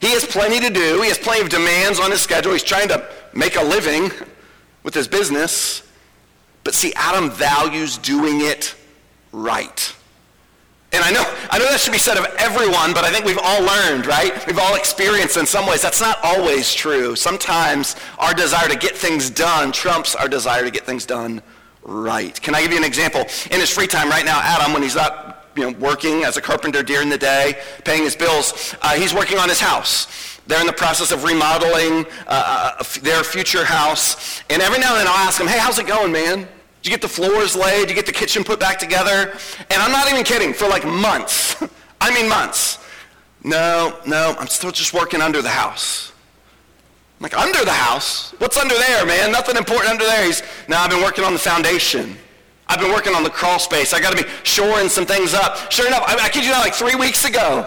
He 0.00 0.10
has 0.10 0.24
plenty 0.24 0.60
to 0.60 0.70
do. 0.70 1.02
He 1.02 1.08
has 1.08 1.18
plenty 1.18 1.42
of 1.42 1.48
demands 1.48 1.98
on 1.98 2.10
his 2.10 2.20
schedule. 2.20 2.52
He's 2.52 2.62
trying 2.62 2.88
to 2.88 3.08
make 3.32 3.56
a 3.56 3.62
living 3.62 4.10
with 4.82 4.94
his 4.94 5.08
business. 5.08 5.82
But 6.64 6.74
see, 6.74 6.92
Adam 6.94 7.30
values 7.30 7.98
doing 7.98 8.40
it 8.42 8.74
right. 9.32 9.94
And 10.92 11.04
I 11.04 11.10
know, 11.10 11.24
I 11.50 11.58
know 11.58 11.66
that 11.66 11.80
should 11.80 11.92
be 11.92 11.98
said 11.98 12.16
of 12.16 12.24
everyone, 12.38 12.94
but 12.94 13.04
I 13.04 13.12
think 13.12 13.26
we've 13.26 13.38
all 13.42 13.62
learned, 13.62 14.06
right? 14.06 14.46
We've 14.46 14.58
all 14.58 14.74
experienced 14.74 15.36
in 15.36 15.44
some 15.44 15.66
ways. 15.66 15.82
That's 15.82 16.00
not 16.00 16.18
always 16.22 16.72
true. 16.72 17.14
Sometimes 17.14 17.94
our 18.18 18.32
desire 18.32 18.68
to 18.68 18.76
get 18.76 18.96
things 18.96 19.28
done 19.28 19.70
trumps 19.70 20.14
our 20.14 20.28
desire 20.28 20.64
to 20.64 20.70
get 20.70 20.86
things 20.86 21.04
done 21.04 21.42
right. 21.82 22.40
Can 22.40 22.54
I 22.54 22.62
give 22.62 22.70
you 22.70 22.78
an 22.78 22.84
example? 22.84 23.20
In 23.50 23.60
his 23.60 23.68
free 23.68 23.86
time 23.86 24.08
right 24.08 24.24
now, 24.24 24.40
Adam, 24.42 24.72
when 24.72 24.82
he's 24.82 24.96
not 24.96 25.37
you 25.58 25.70
know, 25.70 25.78
working 25.78 26.24
as 26.24 26.36
a 26.36 26.40
carpenter 26.40 26.82
during 26.82 27.08
the 27.08 27.18
day, 27.18 27.58
paying 27.84 28.04
his 28.04 28.14
bills. 28.14 28.74
Uh, 28.80 28.94
he's 28.94 29.12
working 29.12 29.38
on 29.38 29.48
his 29.48 29.58
house. 29.58 30.06
They're 30.46 30.60
in 30.60 30.66
the 30.66 30.72
process 30.72 31.10
of 31.10 31.24
remodeling 31.24 32.06
uh, 32.26 32.76
uh 32.78 32.84
their 33.02 33.24
future 33.24 33.64
house. 33.64 34.42
And 34.48 34.62
every 34.62 34.78
now 34.78 34.92
and 34.92 35.00
then 35.00 35.06
I'll 35.08 35.26
ask 35.26 35.40
him, 35.40 35.46
hey, 35.46 35.58
how's 35.58 35.78
it 35.78 35.86
going, 35.86 36.12
man? 36.12 36.38
Did 36.38 36.48
you 36.84 36.90
get 36.90 37.02
the 37.02 37.08
floors 37.08 37.56
laid? 37.56 37.80
Did 37.80 37.90
you 37.90 37.94
get 37.96 38.06
the 38.06 38.12
kitchen 38.12 38.44
put 38.44 38.60
back 38.60 38.78
together? 38.78 39.36
And 39.70 39.82
I'm 39.82 39.90
not 39.90 40.10
even 40.10 40.24
kidding, 40.24 40.54
for 40.54 40.68
like 40.68 40.86
months. 40.86 41.62
I 42.00 42.14
mean 42.14 42.28
months. 42.28 42.78
No, 43.42 43.98
no, 44.06 44.36
I'm 44.38 44.46
still 44.46 44.70
just 44.70 44.94
working 44.94 45.20
under 45.20 45.42
the 45.42 45.48
house. 45.48 46.12
I'm 47.18 47.24
like, 47.24 47.36
under 47.36 47.64
the 47.64 47.72
house? 47.72 48.30
What's 48.38 48.56
under 48.56 48.76
there, 48.76 49.04
man? 49.04 49.32
Nothing 49.32 49.56
important 49.56 49.90
under 49.90 50.04
there. 50.04 50.24
He's, 50.24 50.42
no, 50.68 50.76
I've 50.76 50.90
been 50.90 51.02
working 51.02 51.24
on 51.24 51.32
the 51.32 51.38
foundation. 51.38 52.16
I've 52.68 52.80
been 52.80 52.92
working 52.92 53.14
on 53.14 53.22
the 53.22 53.30
crawl 53.30 53.58
space. 53.58 53.94
I 53.94 54.00
got 54.00 54.16
to 54.16 54.22
be 54.22 54.28
shoring 54.42 54.88
some 54.88 55.06
things 55.06 55.32
up. 55.34 55.72
Sure 55.72 55.86
enough, 55.86 56.04
I, 56.06 56.16
I 56.24 56.28
kid 56.28 56.44
you 56.44 56.50
not, 56.50 56.60
like 56.60 56.74
three 56.74 56.94
weeks 56.94 57.24
ago, 57.24 57.66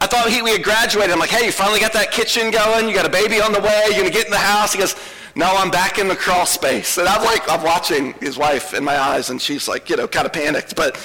I 0.00 0.06
thought 0.06 0.30
he, 0.30 0.40
we 0.42 0.52
had 0.52 0.62
graduated. 0.62 1.10
I'm 1.10 1.18
like, 1.18 1.30
hey, 1.30 1.44
you 1.44 1.52
finally 1.52 1.80
got 1.80 1.92
that 1.92 2.12
kitchen 2.12 2.50
going? 2.50 2.88
You 2.88 2.94
got 2.94 3.04
a 3.04 3.10
baby 3.10 3.40
on 3.40 3.52
the 3.52 3.60
way? 3.60 3.82
You're 3.86 3.98
going 3.98 4.06
to 4.06 4.12
get 4.12 4.26
in 4.26 4.30
the 4.30 4.38
house? 4.38 4.72
He 4.72 4.78
goes, 4.78 4.94
no, 5.34 5.46
I'm 5.56 5.70
back 5.70 5.98
in 5.98 6.08
the 6.08 6.16
crawl 6.16 6.46
space. 6.46 6.98
And 6.98 7.08
I'm 7.08 7.24
like, 7.24 7.50
I'm 7.50 7.62
watching 7.62 8.14
his 8.14 8.38
wife 8.38 8.74
in 8.74 8.84
my 8.84 8.98
eyes, 8.98 9.30
and 9.30 9.40
she's 9.40 9.68
like, 9.68 9.90
you 9.90 9.96
know, 9.96 10.08
kind 10.08 10.26
of 10.26 10.32
panicked. 10.32 10.74
But 10.74 10.96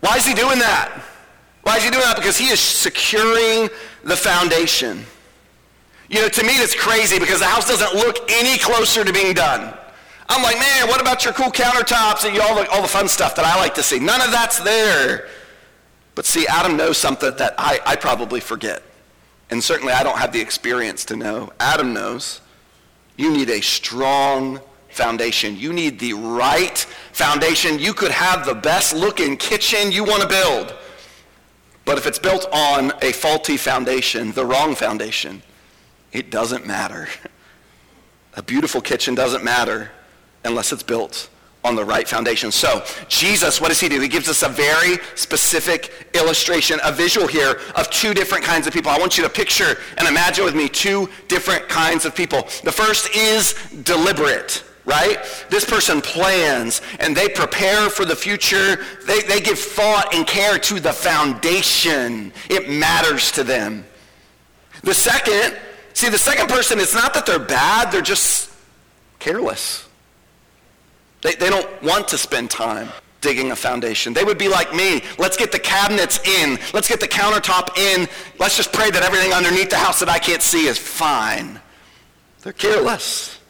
why 0.00 0.16
is 0.16 0.26
he 0.26 0.34
doing 0.34 0.58
that? 0.60 1.02
Why 1.62 1.76
is 1.76 1.84
he 1.84 1.90
doing 1.90 2.04
that? 2.04 2.16
Because 2.16 2.36
he 2.36 2.48
is 2.48 2.60
securing 2.60 3.68
the 4.02 4.16
foundation. 4.16 5.04
You 6.08 6.22
know, 6.22 6.28
to 6.28 6.42
me, 6.42 6.58
that's 6.58 6.74
crazy 6.74 7.18
because 7.18 7.40
the 7.40 7.46
house 7.46 7.68
doesn't 7.68 7.94
look 7.94 8.30
any 8.30 8.58
closer 8.58 9.04
to 9.04 9.12
being 9.12 9.34
done. 9.34 9.74
I'm 10.28 10.42
like, 10.42 10.58
man, 10.58 10.88
what 10.88 11.00
about 11.00 11.24
your 11.24 11.34
cool 11.34 11.50
countertops 11.50 12.28
and 12.28 12.38
all 12.40 12.54
the, 12.54 12.68
all 12.70 12.82
the 12.82 12.88
fun 12.88 13.08
stuff 13.08 13.34
that 13.36 13.44
I 13.44 13.56
like 13.56 13.74
to 13.74 13.82
see? 13.82 13.98
None 13.98 14.20
of 14.20 14.30
that's 14.30 14.58
there. 14.60 15.28
But 16.14 16.26
see, 16.26 16.46
Adam 16.46 16.76
knows 16.76 16.96
something 16.96 17.36
that 17.36 17.54
I, 17.58 17.80
I 17.84 17.96
probably 17.96 18.40
forget. 18.40 18.82
And 19.50 19.62
certainly 19.62 19.92
I 19.92 20.02
don't 20.02 20.16
have 20.16 20.32
the 20.32 20.40
experience 20.40 21.04
to 21.06 21.16
know. 21.16 21.52
Adam 21.60 21.92
knows 21.92 22.40
you 23.16 23.30
need 23.30 23.50
a 23.50 23.60
strong 23.60 24.60
foundation. 24.88 25.56
You 25.56 25.72
need 25.72 25.98
the 25.98 26.14
right 26.14 26.78
foundation. 27.12 27.78
You 27.78 27.92
could 27.92 28.10
have 28.10 28.46
the 28.46 28.54
best 28.54 28.94
looking 28.94 29.36
kitchen 29.36 29.92
you 29.92 30.04
want 30.04 30.22
to 30.22 30.28
build. 30.28 30.74
But 31.84 31.98
if 31.98 32.06
it's 32.06 32.18
built 32.18 32.46
on 32.50 32.92
a 33.02 33.12
faulty 33.12 33.56
foundation, 33.56 34.32
the 34.32 34.46
wrong 34.46 34.74
foundation, 34.74 35.42
it 36.12 36.30
doesn't 36.30 36.66
matter. 36.66 37.08
A 38.36 38.42
beautiful 38.42 38.80
kitchen 38.80 39.14
doesn't 39.14 39.44
matter 39.44 39.92
unless 40.44 40.72
it's 40.72 40.82
built 40.82 41.28
on 41.64 41.74
the 41.74 41.84
right 41.84 42.06
foundation. 42.06 42.52
So 42.52 42.84
Jesus, 43.08 43.60
what 43.60 43.68
does 43.68 43.80
he 43.80 43.88
do? 43.88 43.98
He 43.98 44.08
gives 44.08 44.28
us 44.28 44.42
a 44.42 44.48
very 44.48 44.98
specific 45.14 46.10
illustration, 46.12 46.78
a 46.84 46.92
visual 46.92 47.26
here 47.26 47.58
of 47.74 47.88
two 47.90 48.12
different 48.12 48.44
kinds 48.44 48.66
of 48.66 48.72
people. 48.72 48.90
I 48.90 48.98
want 48.98 49.16
you 49.16 49.24
to 49.24 49.30
picture 49.30 49.78
and 49.96 50.06
imagine 50.06 50.44
with 50.44 50.54
me 50.54 50.68
two 50.68 51.08
different 51.26 51.68
kinds 51.68 52.04
of 52.04 52.14
people. 52.14 52.42
The 52.62 52.72
first 52.72 53.14
is 53.16 53.54
deliberate 53.82 54.62
right? 54.86 55.18
This 55.48 55.64
person 55.64 56.02
plans 56.02 56.82
and 57.00 57.16
they 57.16 57.28
prepare 57.28 57.88
for 57.88 58.04
the 58.04 58.14
future. 58.14 58.84
They, 59.06 59.20
they 59.20 59.40
give 59.40 59.58
thought 59.58 60.14
and 60.14 60.26
care 60.26 60.58
to 60.58 60.78
the 60.78 60.92
foundation. 60.92 62.32
It 62.50 62.68
matters 62.68 63.32
to 63.32 63.44
them. 63.44 63.86
The 64.82 64.94
second, 64.94 65.58
see, 65.94 66.10
the 66.10 66.18
second 66.18 66.48
person, 66.48 66.78
it's 66.78 66.94
not 66.94 67.14
that 67.14 67.24
they're 67.24 67.38
bad, 67.38 67.90
they're 67.90 68.02
just 68.02 68.50
careless. 69.18 69.83
They, 71.24 71.34
they 71.34 71.48
don't 71.48 71.82
want 71.82 72.06
to 72.08 72.18
spend 72.18 72.50
time 72.50 72.90
digging 73.22 73.50
a 73.50 73.56
foundation. 73.56 74.12
They 74.12 74.24
would 74.24 74.36
be 74.36 74.48
like 74.48 74.74
me. 74.74 75.02
Let's 75.18 75.38
get 75.38 75.50
the 75.50 75.58
cabinets 75.58 76.20
in. 76.28 76.58
Let's 76.74 76.86
get 76.86 77.00
the 77.00 77.08
countertop 77.08 77.76
in. 77.78 78.06
Let's 78.38 78.58
just 78.58 78.74
pray 78.74 78.90
that 78.90 79.02
everything 79.02 79.32
underneath 79.32 79.70
the 79.70 79.78
house 79.78 79.98
that 80.00 80.10
I 80.10 80.18
can't 80.18 80.42
see 80.42 80.66
is 80.66 80.76
fine. 80.76 81.58
They're 82.42 82.52
careless. 82.52 83.40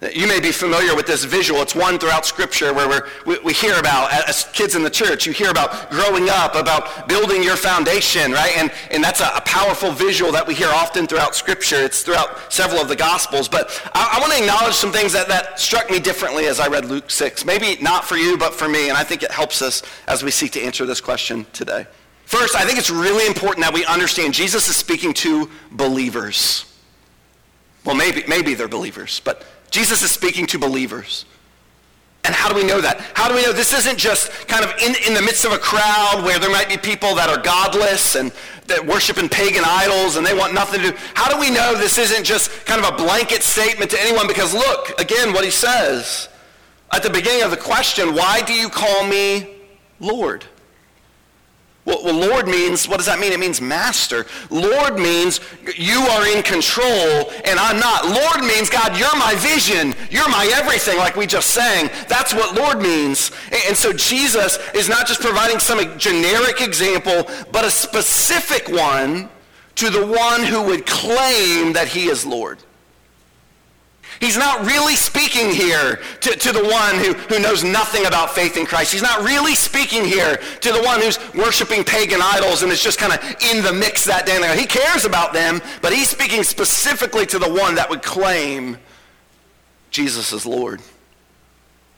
You 0.00 0.28
may 0.28 0.38
be 0.38 0.52
familiar 0.52 0.94
with 0.94 1.06
this 1.06 1.24
visual. 1.24 1.60
It's 1.60 1.74
one 1.74 1.98
throughout 1.98 2.24
Scripture 2.24 2.72
where 2.72 3.02
we 3.26 3.36
we 3.40 3.52
hear 3.52 3.76
about, 3.80 4.12
as 4.12 4.44
kids 4.52 4.76
in 4.76 4.84
the 4.84 4.90
church, 4.90 5.26
you 5.26 5.32
hear 5.32 5.50
about 5.50 5.90
growing 5.90 6.28
up, 6.30 6.54
about 6.54 7.08
building 7.08 7.42
your 7.42 7.56
foundation, 7.56 8.30
right? 8.30 8.56
And, 8.56 8.70
and 8.92 9.02
that's 9.02 9.20
a, 9.20 9.28
a 9.34 9.40
powerful 9.40 9.90
visual 9.90 10.30
that 10.30 10.46
we 10.46 10.54
hear 10.54 10.68
often 10.68 11.08
throughout 11.08 11.34
Scripture. 11.34 11.82
It's 11.82 12.02
throughout 12.02 12.52
several 12.52 12.80
of 12.80 12.86
the 12.86 12.94
Gospels. 12.94 13.48
But 13.48 13.70
I, 13.92 14.16
I 14.16 14.20
want 14.20 14.32
to 14.34 14.38
acknowledge 14.38 14.74
some 14.74 14.92
things 14.92 15.12
that, 15.14 15.26
that 15.26 15.58
struck 15.58 15.90
me 15.90 15.98
differently 15.98 16.46
as 16.46 16.60
I 16.60 16.68
read 16.68 16.84
Luke 16.84 17.10
6. 17.10 17.44
Maybe 17.44 17.76
not 17.82 18.04
for 18.04 18.16
you, 18.16 18.38
but 18.38 18.54
for 18.54 18.68
me. 18.68 18.90
And 18.90 18.96
I 18.96 19.02
think 19.02 19.24
it 19.24 19.32
helps 19.32 19.62
us 19.62 19.82
as 20.06 20.22
we 20.22 20.30
seek 20.30 20.52
to 20.52 20.62
answer 20.62 20.86
this 20.86 21.00
question 21.00 21.44
today. 21.52 21.88
First, 22.24 22.54
I 22.54 22.64
think 22.64 22.78
it's 22.78 22.90
really 22.90 23.26
important 23.26 23.64
that 23.64 23.74
we 23.74 23.84
understand 23.86 24.32
Jesus 24.32 24.68
is 24.68 24.76
speaking 24.76 25.12
to 25.14 25.50
believers. 25.72 26.66
Well, 27.84 27.96
maybe, 27.96 28.22
maybe 28.28 28.54
they're 28.54 28.68
believers, 28.68 29.20
but 29.24 29.44
Jesus 29.70 30.02
is 30.02 30.10
speaking 30.10 30.46
to 30.46 30.58
believers. 30.58 31.24
And 32.24 32.34
how 32.34 32.48
do 32.48 32.54
we 32.54 32.64
know 32.64 32.80
that? 32.80 33.00
How 33.14 33.28
do 33.28 33.34
we 33.34 33.42
know 33.42 33.52
this 33.52 33.72
isn't 33.72 33.98
just 33.98 34.30
kind 34.48 34.64
of 34.64 34.70
in, 34.82 34.94
in 35.06 35.14
the 35.14 35.22
midst 35.22 35.44
of 35.44 35.52
a 35.52 35.58
crowd 35.58 36.22
where 36.24 36.38
there 36.38 36.50
might 36.50 36.68
be 36.68 36.76
people 36.76 37.14
that 37.14 37.30
are 37.30 37.42
godless 37.42 38.16
and 38.16 38.32
that 38.66 38.84
worship 38.84 39.18
in 39.18 39.28
pagan 39.28 39.64
idols 39.64 40.16
and 40.16 40.26
they 40.26 40.34
want 40.34 40.52
nothing 40.52 40.82
to 40.82 40.90
do? 40.90 40.96
How 41.14 41.32
do 41.32 41.40
we 41.40 41.50
know 41.50 41.74
this 41.74 41.96
isn't 41.96 42.24
just 42.24 42.50
kind 42.66 42.84
of 42.84 42.92
a 42.92 42.96
blanket 42.96 43.42
statement 43.42 43.90
to 43.92 44.00
anyone? 44.00 44.26
Because 44.26 44.52
look, 44.52 45.00
again, 45.00 45.32
what 45.32 45.44
he 45.44 45.50
says 45.50 46.28
at 46.92 47.02
the 47.02 47.10
beginning 47.10 47.42
of 47.42 47.50
the 47.50 47.56
question, 47.56 48.14
why 48.14 48.42
do 48.42 48.52
you 48.52 48.68
call 48.68 49.06
me 49.06 49.56
Lord? 50.00 50.44
Well, 51.88 52.04
well, 52.04 52.28
Lord 52.28 52.46
means, 52.46 52.86
what 52.86 52.98
does 52.98 53.06
that 53.06 53.18
mean? 53.18 53.32
It 53.32 53.40
means 53.40 53.62
master. 53.62 54.26
Lord 54.50 54.98
means 54.98 55.40
you 55.74 56.00
are 56.00 56.28
in 56.28 56.42
control 56.42 57.32
and 57.46 57.58
I'm 57.58 57.80
not. 57.80 58.04
Lord 58.04 58.46
means, 58.46 58.68
God, 58.68 58.98
you're 58.98 59.16
my 59.16 59.34
vision. 59.38 59.94
You're 60.10 60.28
my 60.28 60.52
everything, 60.54 60.98
like 60.98 61.16
we 61.16 61.26
just 61.26 61.54
sang. 61.54 61.88
That's 62.06 62.34
what 62.34 62.54
Lord 62.54 62.82
means. 62.82 63.30
And 63.66 63.74
so 63.74 63.94
Jesus 63.94 64.58
is 64.74 64.90
not 64.90 65.06
just 65.06 65.22
providing 65.22 65.60
some 65.60 65.98
generic 65.98 66.60
example, 66.60 67.26
but 67.52 67.64
a 67.64 67.70
specific 67.70 68.68
one 68.68 69.30
to 69.76 69.88
the 69.88 70.06
one 70.06 70.42
who 70.42 70.64
would 70.64 70.84
claim 70.84 71.72
that 71.72 71.88
he 71.88 72.10
is 72.10 72.26
Lord. 72.26 72.58
He's 74.20 74.36
not 74.36 74.66
really 74.66 74.96
speaking 74.96 75.50
here 75.50 76.00
to, 76.20 76.30
to 76.30 76.52
the 76.52 76.64
one 76.64 76.96
who, 76.96 77.14
who 77.32 77.40
knows 77.40 77.62
nothing 77.62 78.06
about 78.06 78.34
faith 78.34 78.56
in 78.56 78.66
Christ. 78.66 78.92
He's 78.92 79.02
not 79.02 79.22
really 79.22 79.54
speaking 79.54 80.04
here 80.04 80.36
to 80.36 80.72
the 80.72 80.82
one 80.82 81.00
who's 81.00 81.18
worshiping 81.34 81.84
pagan 81.84 82.20
idols 82.22 82.62
and 82.62 82.72
is 82.72 82.82
just 82.82 82.98
kind 82.98 83.12
of 83.12 83.20
in 83.52 83.62
the 83.62 83.72
mix 83.72 84.04
that 84.04 84.26
day. 84.26 84.38
He 84.58 84.66
cares 84.66 85.04
about 85.04 85.32
them, 85.32 85.60
but 85.82 85.92
he's 85.92 86.08
speaking 86.08 86.42
specifically 86.42 87.26
to 87.26 87.38
the 87.38 87.48
one 87.48 87.74
that 87.76 87.88
would 87.90 88.02
claim 88.02 88.78
Jesus 89.90 90.32
is 90.32 90.46
Lord. 90.46 90.80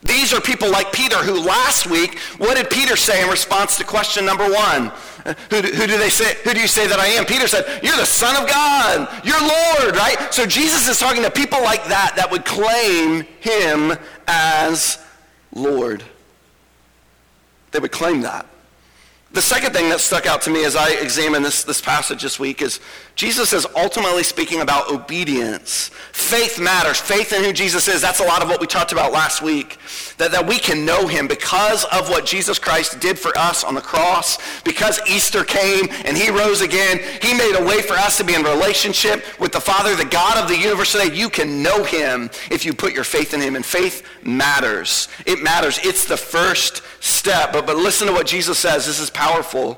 These 0.03 0.33
are 0.33 0.41
people 0.41 0.71
like 0.71 0.91
Peter 0.91 1.17
who 1.17 1.39
last 1.45 1.87
week, 1.87 2.17
what 2.39 2.57
did 2.57 2.69
Peter 2.69 2.95
say 2.95 3.21
in 3.23 3.29
response 3.29 3.77
to 3.77 3.83
question 3.83 4.25
number 4.25 4.49
one? 4.49 4.91
Who, 5.51 5.57
who, 5.57 5.87
do 5.87 5.97
they 5.97 6.09
say, 6.09 6.35
who 6.43 6.53
do 6.53 6.59
you 6.59 6.67
say 6.67 6.87
that 6.87 6.99
I 6.99 7.07
am? 7.07 7.25
Peter 7.25 7.47
said, 7.47 7.83
you're 7.83 7.95
the 7.95 8.05
son 8.05 8.41
of 8.41 8.49
God. 8.49 9.07
You're 9.23 9.39
Lord, 9.39 9.95
right? 9.95 10.33
So 10.33 10.47
Jesus 10.47 10.87
is 10.87 10.97
talking 10.97 11.21
to 11.21 11.29
people 11.29 11.61
like 11.61 11.85
that 11.85 12.13
that 12.15 12.31
would 12.31 12.45
claim 12.45 13.27
him 13.39 13.95
as 14.27 14.97
Lord. 15.53 16.03
They 17.71 17.79
would 17.79 17.91
claim 17.91 18.21
that. 18.21 18.47
The 19.33 19.41
second 19.41 19.71
thing 19.71 19.87
that 19.89 20.01
stuck 20.01 20.25
out 20.25 20.41
to 20.41 20.49
me 20.49 20.65
as 20.65 20.75
I 20.75 20.89
examined 20.89 21.45
this, 21.45 21.63
this 21.63 21.79
passage 21.79 22.21
this 22.21 22.37
week 22.37 22.61
is 22.61 22.81
Jesus 23.15 23.53
is 23.53 23.65
ultimately 23.77 24.23
speaking 24.23 24.59
about 24.59 24.91
obedience. 24.91 25.89
Faith 26.11 26.59
matters. 26.59 26.99
Faith 26.99 27.31
in 27.31 27.43
who 27.43 27.53
Jesus 27.53 27.87
is. 27.87 28.01
That's 28.01 28.19
a 28.19 28.25
lot 28.25 28.41
of 28.41 28.49
what 28.49 28.59
we 28.59 28.67
talked 28.67 28.91
about 28.91 29.13
last 29.13 29.41
week. 29.41 29.77
That, 30.17 30.31
that 30.31 30.45
we 30.45 30.57
can 30.57 30.85
know 30.85 31.07
him 31.07 31.27
because 31.27 31.85
of 31.85 32.09
what 32.09 32.25
Jesus 32.25 32.59
Christ 32.59 32.99
did 32.99 33.17
for 33.17 33.31
us 33.37 33.63
on 33.63 33.73
the 33.73 33.81
cross. 33.81 34.37
Because 34.63 34.99
Easter 35.09 35.45
came 35.45 35.87
and 36.03 36.17
he 36.17 36.29
rose 36.29 36.61
again. 36.61 36.99
He 37.21 37.33
made 37.33 37.55
a 37.57 37.63
way 37.63 37.81
for 37.81 37.93
us 37.93 38.17
to 38.17 38.25
be 38.25 38.33
in 38.33 38.43
relationship 38.43 39.23
with 39.39 39.53
the 39.53 39.61
Father, 39.61 39.95
the 39.95 40.05
God 40.05 40.37
of 40.37 40.49
the 40.49 40.57
universe 40.57 40.91
today. 40.91 41.15
You 41.15 41.29
can 41.29 41.63
know 41.63 41.83
him 41.83 42.29
if 42.49 42.65
you 42.65 42.73
put 42.73 42.93
your 42.93 43.05
faith 43.05 43.33
in 43.33 43.39
him. 43.39 43.55
And 43.55 43.65
faith 43.65 44.05
matters. 44.23 45.07
It 45.25 45.41
matters. 45.41 45.79
It's 45.83 46.05
the 46.05 46.17
first 46.17 46.81
step. 47.01 47.53
But, 47.53 47.65
but 47.65 47.77
listen 47.77 48.07
to 48.07 48.13
what 48.13 48.27
Jesus 48.27 48.57
says. 48.57 48.85
This 48.85 48.99
is 48.99 49.09
powerful. 49.21 49.77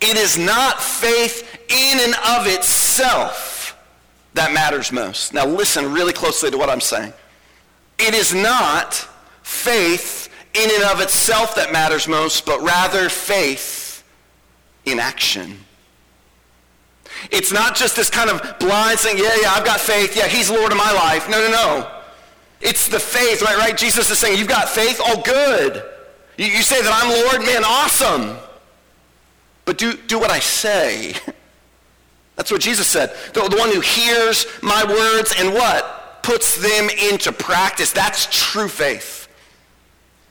It 0.00 0.16
is 0.16 0.36
not 0.36 0.82
faith 0.82 1.42
in 1.68 2.00
and 2.00 2.14
of 2.38 2.46
itself 2.46 3.78
that 4.34 4.52
matters 4.52 4.92
most. 4.92 5.32
Now 5.32 5.46
listen 5.46 5.90
really 5.92 6.12
closely 6.12 6.50
to 6.50 6.58
what 6.58 6.68
I'm 6.68 6.82
saying. 6.82 7.14
It 7.98 8.14
is 8.14 8.34
not 8.34 8.94
faith 9.42 10.28
in 10.52 10.70
and 10.70 10.84
of 10.84 11.00
itself 11.00 11.54
that 11.54 11.72
matters 11.72 12.06
most, 12.06 12.44
but 12.44 12.60
rather 12.60 13.08
faith 13.08 14.04
in 14.84 15.00
action. 15.00 15.58
It's 17.30 17.52
not 17.52 17.74
just 17.74 17.96
this 17.96 18.10
kind 18.10 18.28
of 18.28 18.58
blind 18.58 18.98
saying, 18.98 19.18
yeah, 19.18 19.34
yeah, 19.42 19.52
I've 19.52 19.64
got 19.64 19.80
faith. 19.80 20.14
Yeah, 20.14 20.28
he's 20.28 20.50
Lord 20.50 20.72
of 20.72 20.78
my 20.78 20.92
life. 20.92 21.28
No, 21.28 21.38
no, 21.38 21.50
no. 21.50 21.90
It's 22.60 22.86
the 22.86 23.00
faith, 23.00 23.40
right? 23.42 23.56
Right? 23.56 23.76
Jesus 23.76 24.10
is 24.10 24.18
saying, 24.18 24.38
you've 24.38 24.48
got 24.48 24.68
faith? 24.68 25.00
Oh, 25.02 25.22
good. 25.22 25.82
You, 26.40 26.46
you 26.46 26.62
say 26.62 26.80
that 26.80 26.90
I'm 26.90 27.10
Lord? 27.10 27.46
Man, 27.46 27.64
awesome. 27.64 28.38
But 29.66 29.76
do, 29.76 29.94
do 29.94 30.18
what 30.18 30.30
I 30.30 30.38
say. 30.38 31.12
That's 32.36 32.50
what 32.50 32.62
Jesus 32.62 32.88
said. 32.88 33.14
The, 33.34 33.46
the 33.46 33.58
one 33.58 33.70
who 33.70 33.80
hears 33.80 34.46
my 34.62 34.82
words 34.82 35.34
and 35.38 35.52
what? 35.52 36.22
Puts 36.22 36.56
them 36.56 36.88
into 36.88 37.30
practice. 37.30 37.92
That's 37.92 38.26
true 38.30 38.68
faith. 38.68 39.28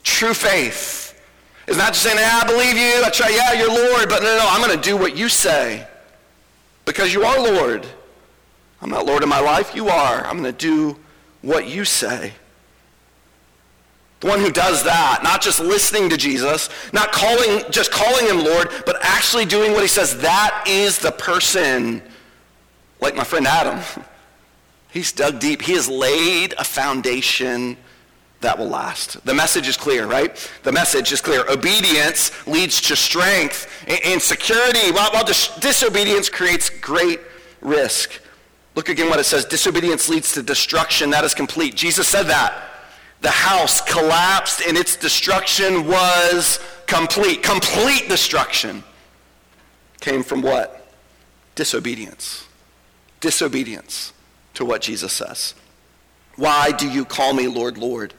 True 0.01 0.33
faith 0.33 1.13
is 1.67 1.77
not 1.77 1.93
just 1.93 2.01
saying, 2.01 2.17
yeah, 2.17 2.39
I 2.41 2.47
believe 2.47 2.75
you. 2.75 3.03
I 3.05 3.11
try, 3.11 3.29
yeah, 3.29 3.53
you're 3.53 3.67
Lord. 3.67 4.09
But 4.09 4.23
no, 4.23 4.29
no, 4.29 4.37
no, 4.39 4.47
I'm 4.49 4.65
going 4.65 4.75
to 4.75 4.83
do 4.83 4.97
what 4.97 5.15
you 5.15 5.29
say. 5.29 5.87
Because 6.85 7.13
you 7.13 7.23
are 7.23 7.37
Lord. 7.37 7.85
I'm 8.81 8.89
not 8.89 9.05
Lord 9.05 9.21
of 9.21 9.29
my 9.29 9.41
life. 9.41 9.75
You 9.75 9.89
are. 9.89 10.25
I'm 10.25 10.41
going 10.41 10.51
to 10.51 10.57
do 10.57 10.97
what 11.43 11.67
you 11.67 11.85
say. 11.85 12.33
The 14.19 14.27
one 14.27 14.39
who 14.41 14.51
does 14.51 14.83
that, 14.83 15.21
not 15.23 15.41
just 15.41 15.61
listening 15.61 16.09
to 16.09 16.17
Jesus, 16.17 16.69
not 16.91 17.11
calling, 17.11 17.63
just 17.71 17.91
calling 17.91 18.25
him 18.27 18.43
Lord, 18.43 18.69
but 18.85 18.97
actually 19.01 19.45
doing 19.45 19.71
what 19.71 19.81
he 19.81 19.87
says, 19.87 20.17
that 20.19 20.65
is 20.67 20.99
the 20.99 21.11
person, 21.11 22.01
like 22.99 23.15
my 23.15 23.23
friend 23.23 23.47
Adam. 23.47 23.79
He's 24.91 25.11
dug 25.11 25.39
deep. 25.39 25.61
He 25.61 25.73
has 25.73 25.87
laid 25.87 26.53
a 26.57 26.63
foundation 26.63 27.77
that 28.41 28.57
will 28.57 28.67
last. 28.67 29.23
The 29.25 29.33
message 29.33 29.67
is 29.67 29.77
clear, 29.77 30.07
right? 30.07 30.51
The 30.63 30.71
message 30.71 31.11
is 31.11 31.21
clear. 31.21 31.45
Obedience 31.49 32.31
leads 32.47 32.81
to 32.81 32.95
strength 32.95 33.67
and 33.87 34.21
security, 34.21 34.91
while, 34.91 35.11
while 35.11 35.25
dis- 35.25 35.55
disobedience 35.59 36.27
creates 36.27 36.69
great 36.69 37.19
risk. 37.61 38.19
Look 38.75 38.89
again 38.89 39.09
what 39.09 39.19
it 39.19 39.25
says. 39.25 39.45
Disobedience 39.45 40.09
leads 40.09 40.33
to 40.33 40.41
destruction. 40.41 41.09
That 41.09 41.23
is 41.23 41.33
complete. 41.33 41.75
Jesus 41.75 42.07
said 42.07 42.23
that. 42.23 42.68
The 43.21 43.29
house 43.29 43.81
collapsed 43.81 44.61
and 44.65 44.77
its 44.77 44.95
destruction 44.95 45.85
was 45.87 46.59
complete. 46.87 47.43
Complete 47.43 48.07
destruction 48.07 48.83
came 49.99 50.23
from 50.23 50.41
what? 50.41 50.93
Disobedience. 51.55 52.47
Disobedience 53.19 54.13
to 54.53 54.63
what 54.63 54.81
Jesus 54.81 55.11
says. 55.11 55.53
Why 56.35 56.71
do 56.71 56.89
you 56.89 57.03
call 57.03 57.33
me 57.33 57.47
Lord, 57.47 57.77
Lord, 57.77 58.13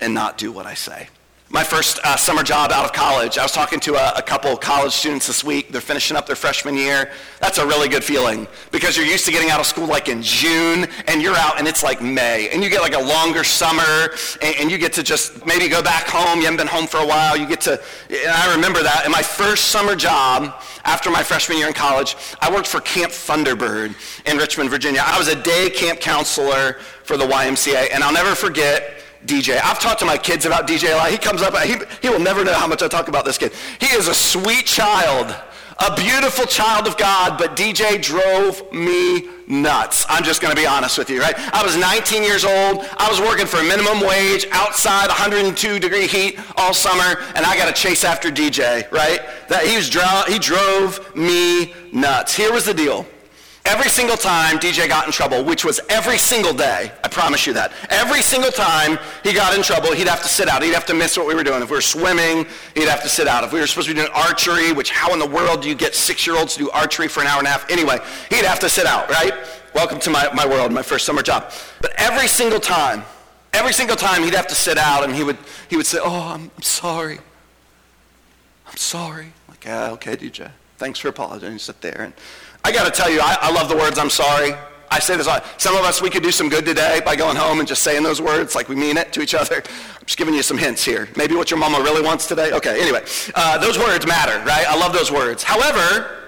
and 0.00 0.12
not 0.12 0.36
do 0.36 0.50
what 0.50 0.66
I 0.66 0.74
say? 0.74 1.08
My 1.48 1.62
first 1.62 2.00
uh, 2.02 2.16
summer 2.16 2.42
job 2.42 2.72
out 2.72 2.84
of 2.84 2.92
college, 2.92 3.38
I 3.38 3.44
was 3.44 3.52
talking 3.52 3.78
to 3.80 3.94
a, 3.94 4.18
a 4.18 4.22
couple 4.22 4.56
college 4.56 4.92
students 4.92 5.28
this 5.28 5.44
week. 5.44 5.70
They're 5.70 5.80
finishing 5.80 6.16
up 6.16 6.26
their 6.26 6.34
freshman 6.34 6.74
year. 6.74 7.12
That's 7.40 7.58
a 7.58 7.66
really 7.66 7.88
good 7.88 8.02
feeling 8.02 8.48
because 8.72 8.96
you're 8.96 9.06
used 9.06 9.24
to 9.26 9.30
getting 9.30 9.50
out 9.50 9.60
of 9.60 9.66
school 9.66 9.86
like 9.86 10.08
in 10.08 10.22
June 10.22 10.88
and 11.06 11.22
you're 11.22 11.36
out 11.36 11.60
and 11.60 11.68
it's 11.68 11.84
like 11.84 12.02
May 12.02 12.48
and 12.50 12.64
you 12.64 12.68
get 12.68 12.80
like 12.80 12.96
a 12.96 13.00
longer 13.00 13.44
summer 13.44 14.10
and, 14.42 14.56
and 14.56 14.70
you 14.72 14.76
get 14.76 14.92
to 14.94 15.04
just 15.04 15.46
maybe 15.46 15.68
go 15.68 15.80
back 15.80 16.08
home. 16.08 16.40
You 16.40 16.46
haven't 16.46 16.58
been 16.58 16.66
home 16.66 16.88
for 16.88 16.96
a 16.96 17.06
while. 17.06 17.36
You 17.36 17.46
get 17.46 17.60
to, 17.62 17.80
and 18.10 18.28
I 18.28 18.52
remember 18.52 18.82
that. 18.82 19.06
In 19.06 19.12
my 19.12 19.22
first 19.22 19.66
summer 19.66 19.94
job 19.94 20.60
after 20.84 21.12
my 21.12 21.22
freshman 21.22 21.58
year 21.58 21.68
in 21.68 21.74
college, 21.74 22.16
I 22.40 22.52
worked 22.52 22.66
for 22.66 22.80
Camp 22.80 23.12
Thunderbird 23.12 23.94
in 24.28 24.36
Richmond, 24.36 24.68
Virginia. 24.68 25.02
I 25.04 25.16
was 25.16 25.28
a 25.28 25.40
day 25.40 25.70
camp 25.70 26.00
counselor 26.00 26.72
for 27.04 27.16
the 27.16 27.24
YMCA 27.24 27.90
and 27.92 28.02
I'll 28.02 28.12
never 28.12 28.34
forget 28.34 28.94
DJ. 29.26 29.60
I've 29.62 29.78
talked 29.78 30.00
to 30.00 30.06
my 30.06 30.16
kids 30.16 30.46
about 30.46 30.66
DJ 30.66 30.92
a 30.92 30.96
lot. 30.96 31.10
He 31.10 31.18
comes 31.18 31.42
up, 31.42 31.56
he, 31.58 31.76
he 32.00 32.08
will 32.08 32.20
never 32.20 32.44
know 32.44 32.54
how 32.54 32.66
much 32.66 32.82
I 32.82 32.88
talk 32.88 33.08
about 33.08 33.24
this 33.24 33.38
kid. 33.38 33.52
He 33.80 33.86
is 33.86 34.08
a 34.08 34.14
sweet 34.14 34.66
child, 34.66 35.34
a 35.78 35.94
beautiful 35.94 36.46
child 36.46 36.86
of 36.86 36.96
God, 36.96 37.38
but 37.38 37.56
DJ 37.56 38.00
drove 38.00 38.70
me 38.72 39.28
nuts. 39.46 40.06
I'm 40.08 40.24
just 40.24 40.40
going 40.40 40.54
to 40.54 40.60
be 40.60 40.66
honest 40.66 40.98
with 40.98 41.10
you, 41.10 41.20
right? 41.20 41.34
I 41.52 41.62
was 41.62 41.76
19 41.76 42.22
years 42.22 42.44
old. 42.44 42.86
I 42.98 43.08
was 43.08 43.20
working 43.20 43.46
for 43.46 43.62
minimum 43.62 44.00
wage 44.00 44.46
outside 44.52 45.08
102 45.08 45.78
degree 45.78 46.06
heat 46.06 46.38
all 46.56 46.72
summer, 46.72 47.20
and 47.34 47.44
I 47.44 47.56
got 47.56 47.66
to 47.66 47.80
chase 47.80 48.04
after 48.04 48.30
DJ, 48.30 48.90
right? 48.90 49.20
That 49.48 49.66
he, 49.66 49.76
was, 49.76 49.88
he 50.32 50.38
drove 50.38 51.14
me 51.16 51.74
nuts. 51.92 52.34
Here 52.34 52.52
was 52.52 52.64
the 52.64 52.74
deal. 52.74 53.06
Every 53.66 53.90
single 53.90 54.16
time 54.16 54.58
DJ 54.58 54.88
got 54.88 55.06
in 55.06 55.12
trouble, 55.12 55.42
which 55.42 55.64
was 55.64 55.80
every 55.88 56.18
single 56.18 56.52
day, 56.52 56.92
I 57.02 57.08
promise 57.08 57.48
you 57.48 57.52
that. 57.54 57.72
Every 57.90 58.22
single 58.22 58.52
time 58.52 58.96
he 59.24 59.32
got 59.32 59.56
in 59.56 59.62
trouble, 59.64 59.92
he'd 59.92 60.06
have 60.06 60.22
to 60.22 60.28
sit 60.28 60.48
out. 60.48 60.62
He'd 60.62 60.72
have 60.72 60.86
to 60.86 60.94
miss 60.94 61.18
what 61.18 61.26
we 61.26 61.34
were 61.34 61.42
doing. 61.42 61.60
If 61.60 61.70
we 61.70 61.76
were 61.76 61.80
swimming, 61.80 62.46
he'd 62.76 62.88
have 62.88 63.02
to 63.02 63.08
sit 63.08 63.26
out. 63.26 63.42
If 63.42 63.52
we 63.52 63.58
were 63.58 63.66
supposed 63.66 63.88
to 63.88 63.94
be 63.94 64.00
doing 64.00 64.12
archery, 64.14 64.70
which 64.70 64.90
how 64.90 65.12
in 65.12 65.18
the 65.18 65.26
world 65.26 65.62
do 65.62 65.68
you 65.68 65.74
get 65.74 65.96
six-year-olds 65.96 66.52
to 66.52 66.58
do 66.60 66.70
archery 66.70 67.08
for 67.08 67.22
an 67.22 67.26
hour 67.26 67.40
and 67.40 67.48
a 67.48 67.50
half? 67.50 67.68
Anyway, 67.68 67.98
he'd 68.30 68.44
have 68.44 68.60
to 68.60 68.68
sit 68.68 68.86
out, 68.86 69.10
right? 69.10 69.32
Welcome 69.74 69.98
to 69.98 70.10
my, 70.10 70.32
my 70.32 70.46
world, 70.46 70.70
my 70.70 70.82
first 70.82 71.04
summer 71.04 71.22
job. 71.22 71.50
But 71.80 71.92
every 71.96 72.28
single 72.28 72.60
time, 72.60 73.02
every 73.52 73.72
single 73.72 73.96
time 73.96 74.22
he'd 74.22 74.34
have 74.34 74.46
to 74.46 74.54
sit 74.54 74.78
out 74.78 75.02
and 75.02 75.12
he 75.12 75.24
would, 75.24 75.38
he 75.68 75.76
would 75.76 75.86
say, 75.86 75.98
oh, 76.00 76.32
I'm, 76.34 76.52
I'm 76.54 76.62
sorry. 76.62 77.18
I'm 78.68 78.76
sorry. 78.76 79.32
Like, 79.48 79.64
yeah, 79.64 79.90
okay, 79.90 80.14
DJ. 80.14 80.52
Thanks 80.78 81.00
for 81.00 81.08
apologizing. 81.08 81.54
You 81.54 81.58
sit 81.58 81.80
there 81.80 82.00
and 82.02 82.12
I 82.66 82.72
got 82.72 82.84
to 82.84 82.90
tell 82.90 83.08
you, 83.08 83.20
I, 83.20 83.38
I, 83.42 83.52
love 83.52 83.68
the 83.68 83.76
words 83.76 83.96
I'm 83.96 84.10
sorry. 84.10 84.52
I 84.90 84.98
say 84.98 85.16
this 85.16 85.28
lot. 85.28 85.44
Some 85.56 85.76
of 85.76 85.84
us, 85.84 86.02
we 86.02 86.10
could 86.10 86.24
do 86.24 86.32
some 86.32 86.48
good 86.48 86.64
today 86.64 87.00
by 87.04 87.14
going 87.14 87.36
home 87.36 87.60
and 87.60 87.68
just 87.68 87.84
saying 87.84 88.02
those 88.02 88.20
words 88.20 88.56
like 88.56 88.68
we 88.68 88.74
mean 88.74 88.96
it 88.96 89.12
to 89.12 89.22
each 89.22 89.34
other. 89.34 89.62
I'm 89.64 90.04
just 90.04 90.18
giving 90.18 90.34
you 90.34 90.42
some 90.42 90.58
hints 90.58 90.84
here. 90.84 91.08
Maybe 91.14 91.36
what 91.36 91.48
your 91.48 91.60
mama 91.60 91.78
really 91.78 92.02
wants 92.02 92.26
today. 92.26 92.50
Okay, 92.50 92.82
anyway. 92.82 93.04
Uh, 93.36 93.56
those 93.58 93.78
words 93.78 94.04
matter, 94.04 94.44
right? 94.44 94.66
I 94.68 94.76
love 94.76 94.92
those 94.92 95.12
words. 95.12 95.44
However, 95.44 96.18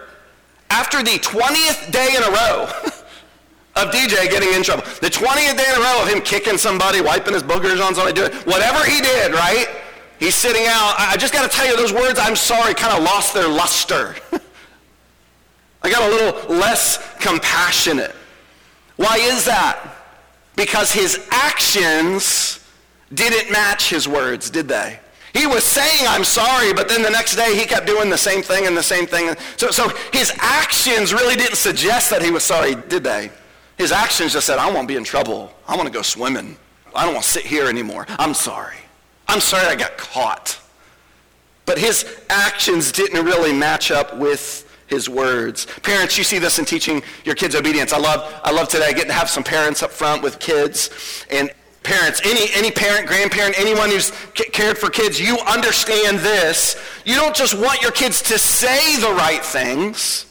after 0.71 1.03
the 1.03 1.19
20th 1.19 1.91
day 1.91 2.15
in 2.17 2.23
a 2.23 2.31
row 2.31 2.71
of 3.83 3.93
DJ 3.93 4.31
getting 4.31 4.55
in 4.55 4.63
trouble, 4.63 4.85
the 5.01 5.11
20th 5.11 5.57
day 5.57 5.67
in 5.69 5.77
a 5.77 5.83
row 5.83 6.03
of 6.05 6.09
him 6.09 6.21
kicking 6.21 6.57
somebody, 6.57 7.01
wiping 7.01 7.35
his 7.35 7.43
boogers 7.43 7.85
on 7.85 7.97
somebody, 7.97 8.13
doing 8.13 8.33
whatever 8.45 8.85
he 8.85 9.01
did, 9.01 9.33
right? 9.33 9.67
He's 10.21 10.37
sitting 10.37 10.67
out. 10.67 10.95
I 10.99 11.17
just 11.17 11.33
got 11.33 11.51
to 11.51 11.57
tell 11.57 11.67
you, 11.67 11.77
those 11.77 11.93
words, 11.93 12.21
I'm 12.21 12.37
sorry, 12.37 12.75
kind 12.75 12.97
of 12.97 13.03
lost 13.03 13.35
their 13.35 13.49
luster. 13.49 14.15
I 15.83 15.91
got 15.91 16.03
a 16.03 16.15
little 16.15 16.57
less 16.57 16.99
compassionate. 17.19 18.15
Why 18.97 19.17
is 19.21 19.45
that? 19.45 19.95
Because 20.57 20.93
his 20.93 21.27
actions 21.31 22.61
didn't 23.15 23.51
match 23.53 23.89
his 23.89 24.09
words, 24.09 24.51
did 24.51 24.69
they? 24.69 24.99
He 25.35 25.47
was 25.47 25.65
saying, 25.65 26.05
I'm 26.09 26.25
sorry, 26.25 26.73
but 26.73 26.89
then 26.89 27.03
the 27.03 27.11
next 27.11 27.37
day 27.37 27.57
he 27.57 27.65
kept 27.65 27.87
doing 27.87 28.11
the 28.11 28.19
same 28.19 28.43
thing 28.43 28.67
and 28.67 28.77
the 28.77 28.83
same 28.83 29.07
thing. 29.07 29.37
So, 29.57 29.71
so 29.71 29.89
his 30.13 30.33
actions 30.39 31.13
really 31.13 31.37
didn't 31.37 31.57
suggest 31.57 32.11
that 32.11 32.23
he 32.23 32.31
was 32.31 32.43
sorry, 32.43 32.75
did 32.75 33.05
they? 33.05 33.31
His 33.77 33.93
actions 33.93 34.33
just 34.33 34.47
said, 34.47 34.59
I 34.59 34.71
won't 34.71 34.89
be 34.89 34.97
in 34.97 35.05
trouble. 35.05 35.53
I 35.69 35.77
want 35.77 35.87
to 35.87 35.93
go 35.93 36.03
swimming. 36.03 36.57
I 36.95 37.05
don't 37.05 37.15
want 37.15 37.25
to 37.25 37.31
sit 37.31 37.45
here 37.45 37.69
anymore. 37.69 38.07
I'm 38.09 38.35
sorry. 38.35 38.79
I'm 39.29 39.41
sorry 39.41 39.67
I 39.67 39.77
got 39.77 39.97
caught. 39.97 40.59
But 41.67 41.79
his 41.79 42.05
actions 42.31 42.91
didn't 42.91 43.25
really 43.25 43.53
match 43.53 43.91
up 43.91 44.17
with 44.17 44.68
his 44.89 45.09
words. 45.09 45.67
Parents, 45.83 46.19
you 46.19 46.25
see 46.25 46.39
this 46.39 46.59
in 46.59 46.65
teaching 46.65 47.03
your 47.25 47.35
kids 47.35 47.55
obedience. 47.55 47.93
I 47.93 47.99
love, 47.99 48.41
I 48.43 48.51
love 48.51 48.69
today 48.69 48.93
getting 48.93 49.09
to 49.09 49.13
have 49.13 49.31
some 49.31 49.45
parents 49.45 49.83
up 49.83 49.91
front 49.91 50.23
with 50.23 50.39
kids. 50.39 51.25
And 51.31 51.51
parents, 51.83 52.21
any, 52.25 52.51
any 52.55 52.71
parent, 52.71 53.07
grandparent, 53.07 53.59
anyone 53.59 53.91
who's 53.91 54.13
cared 54.35 54.77
for 54.77 54.91
kids, 54.91 55.21
you 55.21 55.39
understand 55.47 56.19
this. 56.19 56.77
You 57.05 57.15
don't 57.15 57.37
just 57.37 57.57
want 57.57 57.81
your 57.83 57.93
kids 57.93 58.21
to 58.23 58.39
say 58.39 58.97
the 59.01 59.13
right 59.13 59.45
things. 59.45 60.27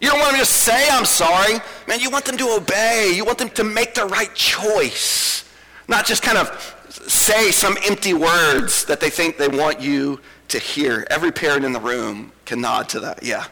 You 0.00 0.08
don't 0.08 0.20
want 0.20 0.32
them 0.32 0.40
to 0.40 0.46
say, 0.46 0.88
I'm 0.90 1.04
sorry. 1.04 1.58
Man, 1.88 2.00
you 2.00 2.10
want 2.10 2.24
them 2.24 2.36
to 2.38 2.56
obey. 2.56 3.12
You 3.14 3.24
want 3.24 3.38
them 3.38 3.50
to 3.50 3.64
make 3.64 3.94
the 3.94 4.06
right 4.06 4.32
choice. 4.34 5.44
Not 5.88 6.06
just 6.06 6.22
kind 6.22 6.38
of 6.38 6.76
say 7.08 7.50
some 7.50 7.76
empty 7.88 8.14
words 8.14 8.84
that 8.84 9.00
they 9.00 9.10
think 9.10 9.38
they 9.38 9.48
want 9.48 9.80
you 9.80 10.20
to 10.48 10.58
hear. 10.58 11.06
Every 11.10 11.32
parent 11.32 11.64
in 11.64 11.72
the 11.72 11.80
room 11.80 12.32
can 12.44 12.60
nod 12.60 12.88
to 12.90 13.00
that. 13.00 13.22
Yeah. 13.22 13.46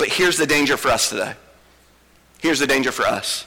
But 0.00 0.08
here's 0.08 0.38
the 0.38 0.46
danger 0.46 0.78
for 0.78 0.88
us 0.88 1.10
today. 1.10 1.34
Here's 2.38 2.58
the 2.58 2.66
danger 2.66 2.90
for 2.90 3.02
us. 3.02 3.46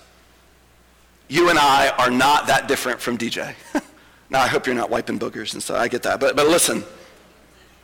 You 1.27 1.49
and 1.49 1.57
I 1.57 1.89
are 1.97 2.11
not 2.11 2.45
that 2.45 2.67
different 2.67 3.01
from 3.01 3.17
DJ. 3.17 3.55
now, 4.29 4.39
I 4.39 4.45
hope 4.45 4.67
you're 4.67 4.75
not 4.75 4.91
wiping 4.91 5.17
boogers 5.17 5.55
and 5.55 5.63
stuff. 5.63 5.77
I 5.77 5.87
get 5.87 6.03
that. 6.03 6.19
But, 6.19 6.35
but 6.35 6.45
listen, 6.45 6.83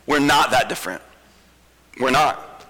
we're 0.06 0.20
not 0.20 0.52
that 0.52 0.68
different. 0.68 1.02
We're 1.98 2.12
not. 2.12 2.64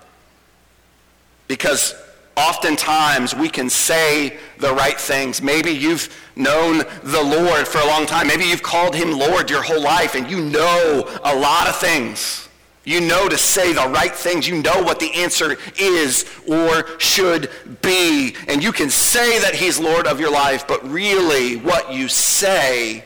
Because 1.48 1.94
oftentimes 2.34 3.34
we 3.34 3.50
can 3.50 3.68
say 3.68 4.38
the 4.56 4.72
right 4.72 4.98
things. 4.98 5.42
Maybe 5.42 5.70
you've 5.70 6.08
known 6.34 6.78
the 7.02 7.22
Lord 7.22 7.68
for 7.68 7.76
a 7.76 7.86
long 7.86 8.06
time. 8.06 8.26
Maybe 8.26 8.46
you've 8.46 8.62
called 8.62 8.94
him 8.94 9.18
Lord 9.18 9.50
your 9.50 9.62
whole 9.62 9.82
life 9.82 10.14
and 10.14 10.30
you 10.30 10.40
know 10.40 11.06
a 11.24 11.36
lot 11.36 11.68
of 11.68 11.76
things. 11.76 12.48
You 12.90 13.00
know 13.00 13.28
to 13.28 13.38
say 13.38 13.72
the 13.72 13.86
right 13.86 14.12
things. 14.12 14.48
You 14.48 14.60
know 14.60 14.82
what 14.82 14.98
the 14.98 15.14
answer 15.14 15.56
is 15.78 16.24
or 16.48 16.98
should 16.98 17.48
be. 17.82 18.34
And 18.48 18.64
you 18.64 18.72
can 18.72 18.90
say 18.90 19.38
that 19.38 19.54
he's 19.54 19.78
Lord 19.78 20.08
of 20.08 20.18
your 20.18 20.32
life, 20.32 20.66
but 20.66 20.84
really 20.90 21.54
what 21.56 21.92
you 21.92 22.08
say 22.08 23.04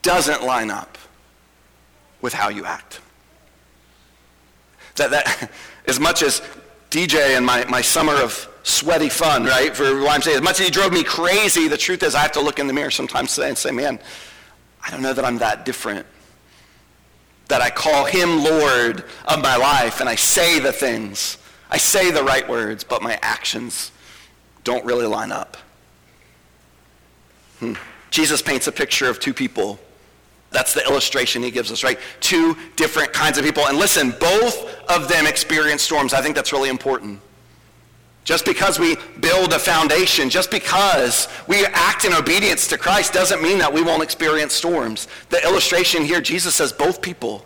doesn't 0.00 0.42
line 0.42 0.70
up 0.70 0.96
with 2.22 2.32
how 2.32 2.48
you 2.48 2.64
act. 2.64 3.02
That, 4.96 5.10
that 5.10 5.50
as 5.86 6.00
much 6.00 6.22
as 6.22 6.40
DJ 6.88 7.36
and 7.36 7.44
my, 7.44 7.66
my 7.66 7.82
summer 7.82 8.14
of 8.14 8.48
sweaty 8.62 9.10
fun, 9.10 9.44
right, 9.44 9.76
for 9.76 10.00
what 10.00 10.12
I'm 10.12 10.22
saying, 10.22 10.38
as 10.38 10.42
much 10.42 10.60
as 10.60 10.66
he 10.66 10.72
drove 10.72 10.94
me 10.94 11.04
crazy, 11.04 11.68
the 11.68 11.76
truth 11.76 12.02
is 12.02 12.14
I 12.14 12.20
have 12.20 12.32
to 12.32 12.40
look 12.40 12.58
in 12.58 12.68
the 12.68 12.72
mirror 12.72 12.90
sometimes 12.90 13.38
and 13.38 13.58
say, 13.58 13.70
man, 13.70 13.98
I 14.82 14.90
don't 14.90 15.02
know 15.02 15.12
that 15.12 15.26
I'm 15.26 15.36
that 15.38 15.66
different 15.66 16.06
that 17.48 17.60
I 17.60 17.70
call 17.70 18.04
him 18.04 18.42
Lord 18.42 19.04
of 19.26 19.42
my 19.42 19.56
life 19.56 20.00
and 20.00 20.08
I 20.08 20.14
say 20.14 20.58
the 20.58 20.72
things. 20.72 21.38
I 21.70 21.76
say 21.76 22.10
the 22.10 22.22
right 22.22 22.48
words, 22.48 22.84
but 22.84 23.02
my 23.02 23.18
actions 23.22 23.90
don't 24.62 24.84
really 24.84 25.06
line 25.06 25.32
up. 25.32 25.56
Hmm. 27.58 27.74
Jesus 28.10 28.42
paints 28.42 28.66
a 28.66 28.72
picture 28.72 29.08
of 29.08 29.20
two 29.20 29.34
people. 29.34 29.78
That's 30.50 30.72
the 30.72 30.84
illustration 30.84 31.42
he 31.42 31.50
gives 31.50 31.72
us, 31.72 31.82
right? 31.82 31.98
Two 32.20 32.56
different 32.76 33.12
kinds 33.12 33.38
of 33.38 33.44
people. 33.44 33.66
And 33.66 33.76
listen, 33.76 34.14
both 34.20 34.80
of 34.88 35.08
them 35.08 35.26
experience 35.26 35.82
storms. 35.82 36.14
I 36.14 36.22
think 36.22 36.36
that's 36.36 36.52
really 36.52 36.68
important. 36.68 37.20
Just 38.24 38.46
because 38.46 38.78
we 38.78 38.96
build 39.20 39.52
a 39.52 39.58
foundation, 39.58 40.30
just 40.30 40.50
because 40.50 41.28
we 41.46 41.66
act 41.66 42.06
in 42.06 42.14
obedience 42.14 42.66
to 42.68 42.78
Christ 42.78 43.12
doesn't 43.12 43.42
mean 43.42 43.58
that 43.58 43.72
we 43.72 43.82
won't 43.82 44.02
experience 44.02 44.54
storms. 44.54 45.08
The 45.28 45.42
illustration 45.44 46.02
here, 46.02 46.22
Jesus 46.22 46.56
says 46.56 46.72
both 46.72 47.02
people. 47.02 47.44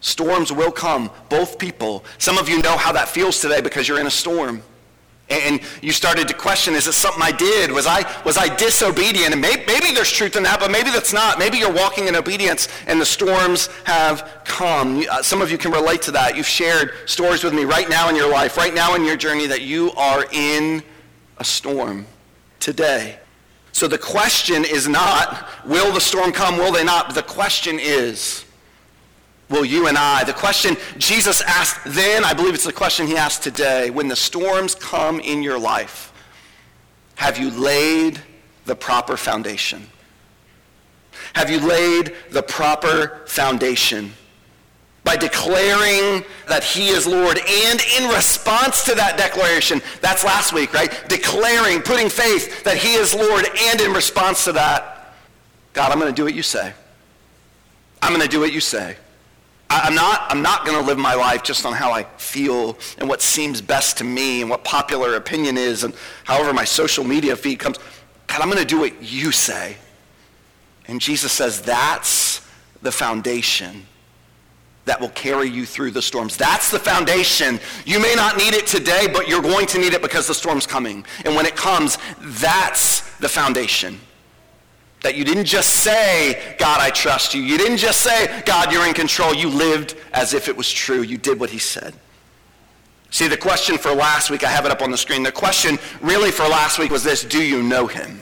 Storms 0.00 0.52
will 0.52 0.70
come, 0.70 1.10
both 1.30 1.58
people. 1.58 2.04
Some 2.18 2.36
of 2.36 2.46
you 2.48 2.60
know 2.60 2.76
how 2.76 2.92
that 2.92 3.08
feels 3.08 3.40
today 3.40 3.62
because 3.62 3.88
you're 3.88 3.98
in 3.98 4.06
a 4.06 4.10
storm. 4.10 4.62
And 5.28 5.60
you 5.82 5.90
started 5.90 6.28
to 6.28 6.34
question, 6.34 6.74
is 6.74 6.86
it 6.86 6.92
something 6.92 7.20
I 7.20 7.32
did? 7.32 7.72
Was 7.72 7.86
I, 7.86 8.04
was 8.22 8.38
I 8.38 8.54
disobedient? 8.54 9.32
And 9.32 9.40
maybe, 9.40 9.64
maybe 9.66 9.92
there's 9.92 10.12
truth 10.12 10.36
in 10.36 10.44
that, 10.44 10.60
but 10.60 10.70
maybe 10.70 10.90
that's 10.90 11.12
not. 11.12 11.38
Maybe 11.38 11.58
you're 11.58 11.72
walking 11.72 12.06
in 12.06 12.14
obedience 12.14 12.68
and 12.86 13.00
the 13.00 13.06
storms 13.06 13.66
have 13.84 14.42
come. 14.44 15.04
Uh, 15.10 15.22
some 15.22 15.42
of 15.42 15.50
you 15.50 15.58
can 15.58 15.72
relate 15.72 16.00
to 16.02 16.12
that. 16.12 16.36
You've 16.36 16.46
shared 16.46 16.92
stories 17.06 17.42
with 17.42 17.54
me 17.54 17.64
right 17.64 17.88
now 17.88 18.08
in 18.08 18.14
your 18.14 18.30
life, 18.30 18.56
right 18.56 18.72
now 18.72 18.94
in 18.94 19.04
your 19.04 19.16
journey 19.16 19.48
that 19.48 19.62
you 19.62 19.90
are 19.92 20.26
in 20.30 20.80
a 21.38 21.44
storm 21.44 22.06
today. 22.60 23.18
So 23.72 23.88
the 23.88 23.98
question 23.98 24.64
is 24.64 24.88
not, 24.88 25.48
will 25.66 25.92
the 25.92 26.00
storm 26.00 26.32
come, 26.32 26.56
will 26.56 26.72
they 26.72 26.84
not? 26.84 27.14
The 27.14 27.22
question 27.22 27.78
is, 27.80 28.45
will 29.48 29.64
you 29.64 29.86
and 29.86 29.96
I? 29.96 30.24
The 30.24 30.32
question 30.32 30.76
Jesus 30.98 31.40
asked 31.42 31.80
then, 31.84 32.24
I 32.24 32.34
believe 32.34 32.54
it's 32.54 32.64
the 32.64 32.72
question 32.72 33.06
he 33.06 33.16
asked 33.16 33.42
today. 33.42 33.90
When 33.90 34.08
the 34.08 34.16
storms 34.16 34.74
come 34.74 35.20
in 35.20 35.42
your 35.42 35.58
life, 35.58 36.12
have 37.16 37.38
you 37.38 37.50
laid 37.50 38.20
the 38.64 38.74
proper 38.74 39.16
foundation? 39.16 39.86
Have 41.34 41.50
you 41.50 41.60
laid 41.60 42.14
the 42.30 42.42
proper 42.42 43.22
foundation? 43.26 44.12
By 45.04 45.16
declaring 45.16 46.24
that 46.48 46.64
he 46.64 46.88
is 46.88 47.06
Lord 47.06 47.38
and 47.38 47.80
in 47.98 48.08
response 48.10 48.84
to 48.86 48.94
that 48.96 49.16
declaration, 49.16 49.80
that's 50.00 50.24
last 50.24 50.52
week, 50.52 50.74
right? 50.74 50.90
Declaring, 51.08 51.82
putting 51.82 52.08
faith 52.08 52.64
that 52.64 52.76
he 52.76 52.94
is 52.94 53.14
Lord 53.14 53.46
and 53.56 53.80
in 53.80 53.92
response 53.92 54.44
to 54.44 54.52
that, 54.52 55.14
God, 55.74 55.92
I'm 55.92 56.00
going 56.00 56.12
to 56.12 56.16
do 56.16 56.24
what 56.24 56.34
you 56.34 56.42
say. 56.42 56.72
I'm 58.02 58.10
going 58.10 58.22
to 58.22 58.28
do 58.28 58.40
what 58.40 58.52
you 58.52 58.60
say. 58.60 58.96
I'm 59.68 59.94
not, 59.94 60.26
I'm 60.30 60.42
not 60.42 60.64
going 60.64 60.78
to 60.80 60.86
live 60.86 60.98
my 60.98 61.14
life 61.14 61.42
just 61.42 61.66
on 61.66 61.72
how 61.72 61.90
I 61.90 62.04
feel 62.18 62.78
and 62.98 63.08
what 63.08 63.20
seems 63.20 63.60
best 63.60 63.98
to 63.98 64.04
me 64.04 64.40
and 64.40 64.48
what 64.48 64.64
popular 64.64 65.16
opinion 65.16 65.58
is 65.58 65.82
and 65.84 65.94
however 66.24 66.52
my 66.52 66.64
social 66.64 67.04
media 67.04 67.34
feed 67.36 67.58
comes. 67.58 67.78
God, 68.26 68.40
I'm 68.40 68.48
going 68.48 68.60
to 68.60 68.64
do 68.64 68.80
what 68.80 69.02
you 69.02 69.32
say. 69.32 69.76
And 70.86 71.00
Jesus 71.00 71.32
says 71.32 71.62
that's 71.62 72.46
the 72.82 72.92
foundation 72.92 73.86
that 74.84 75.00
will 75.00 75.10
carry 75.10 75.48
you 75.48 75.66
through 75.66 75.90
the 75.90 76.02
storms. 76.02 76.36
That's 76.36 76.70
the 76.70 76.78
foundation. 76.78 77.58
You 77.84 78.00
may 78.00 78.14
not 78.14 78.36
need 78.36 78.54
it 78.54 78.68
today, 78.68 79.08
but 79.12 79.28
you're 79.28 79.42
going 79.42 79.66
to 79.66 79.78
need 79.78 79.94
it 79.94 80.00
because 80.00 80.28
the 80.28 80.34
storm's 80.34 80.66
coming. 80.66 81.04
And 81.24 81.34
when 81.34 81.44
it 81.44 81.56
comes, 81.56 81.98
that's 82.20 83.00
the 83.18 83.28
foundation. 83.28 83.98
That 85.02 85.14
you 85.14 85.24
didn't 85.24 85.44
just 85.44 85.84
say, 85.84 86.56
God, 86.58 86.80
I 86.80 86.90
trust 86.90 87.34
you. 87.34 87.42
You 87.42 87.58
didn't 87.58 87.76
just 87.76 88.00
say, 88.00 88.42
God, 88.44 88.72
you're 88.72 88.86
in 88.86 88.94
control. 88.94 89.34
You 89.34 89.48
lived 89.48 89.94
as 90.12 90.34
if 90.34 90.48
it 90.48 90.56
was 90.56 90.72
true. 90.72 91.02
You 91.02 91.18
did 91.18 91.38
what 91.38 91.50
he 91.50 91.58
said. 91.58 91.94
See, 93.10 93.28
the 93.28 93.36
question 93.36 93.78
for 93.78 93.94
last 93.94 94.30
week, 94.30 94.42
I 94.42 94.50
have 94.50 94.66
it 94.66 94.72
up 94.72 94.82
on 94.82 94.90
the 94.90 94.96
screen. 94.96 95.22
The 95.22 95.32
question 95.32 95.78
really 96.00 96.30
for 96.30 96.42
last 96.42 96.78
week 96.78 96.90
was 96.90 97.04
this, 97.04 97.24
do 97.24 97.42
you 97.42 97.62
know 97.62 97.86
him? 97.86 98.20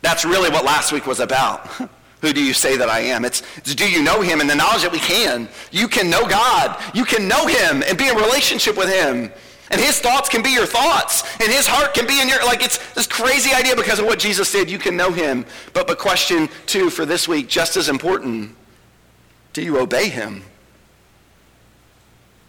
That's 0.00 0.24
really 0.24 0.50
what 0.50 0.64
last 0.64 0.92
week 0.92 1.06
was 1.06 1.20
about. 1.20 1.66
Who 2.22 2.32
do 2.32 2.42
you 2.42 2.54
say 2.54 2.76
that 2.76 2.88
I 2.88 3.00
am? 3.00 3.24
It's, 3.24 3.42
it's, 3.56 3.74
do 3.74 3.88
you 3.88 4.02
know 4.02 4.22
him 4.22 4.40
and 4.40 4.48
the 4.48 4.54
knowledge 4.54 4.82
that 4.82 4.92
we 4.92 4.98
can. 4.98 5.48
You 5.70 5.86
can 5.86 6.08
know 6.08 6.26
God. 6.26 6.82
You 6.94 7.04
can 7.04 7.28
know 7.28 7.46
him 7.46 7.82
and 7.86 7.98
be 7.98 8.08
in 8.08 8.16
relationship 8.16 8.76
with 8.76 8.88
him. 8.88 9.30
And 9.70 9.80
his 9.80 9.98
thoughts 9.98 10.28
can 10.28 10.42
be 10.42 10.50
your 10.50 10.66
thoughts. 10.66 11.22
And 11.40 11.50
his 11.50 11.66
heart 11.66 11.94
can 11.94 12.06
be 12.06 12.20
in 12.20 12.28
your, 12.28 12.44
like 12.44 12.62
it's 12.62 12.78
this 12.94 13.06
crazy 13.06 13.52
idea 13.52 13.74
because 13.74 13.98
of 13.98 14.06
what 14.06 14.18
Jesus 14.18 14.50
did. 14.52 14.70
You 14.70 14.78
can 14.78 14.96
know 14.96 15.10
him. 15.10 15.44
But, 15.72 15.86
but 15.86 15.98
question 15.98 16.48
two 16.66 16.90
for 16.90 17.04
this 17.04 17.26
week, 17.26 17.48
just 17.48 17.76
as 17.76 17.88
important, 17.88 18.54
do 19.52 19.62
you 19.62 19.78
obey 19.78 20.08
him? 20.08 20.44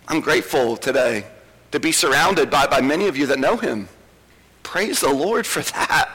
I'm 0.08 0.22
grateful 0.22 0.78
today 0.78 1.26
to 1.72 1.80
be 1.80 1.92
surrounded 1.92 2.50
by, 2.50 2.68
by 2.68 2.82
many 2.82 3.08
of 3.08 3.18
you 3.18 3.26
that 3.28 3.40
know 3.40 3.58
him. 3.58 3.90
Praise 4.64 5.00
the 5.00 5.12
Lord 5.12 5.46
for 5.46 5.62
that. 5.62 6.12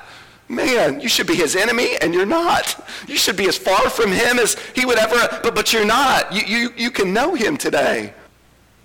Man, 0.48 1.00
you 1.00 1.08
should 1.08 1.26
be 1.26 1.34
his 1.34 1.56
enemy, 1.56 1.96
and 2.00 2.12
you're 2.12 2.26
not. 2.26 2.78
You 3.08 3.16
should 3.16 3.36
be 3.36 3.48
as 3.48 3.56
far 3.56 3.88
from 3.88 4.12
him 4.12 4.38
as 4.38 4.56
he 4.74 4.84
would 4.84 4.98
ever, 4.98 5.40
but, 5.42 5.54
but 5.54 5.72
you're 5.72 5.86
not. 5.86 6.32
You, 6.32 6.42
you, 6.42 6.74
you 6.76 6.90
can 6.90 7.12
know 7.12 7.34
him 7.34 7.56
today. 7.56 8.12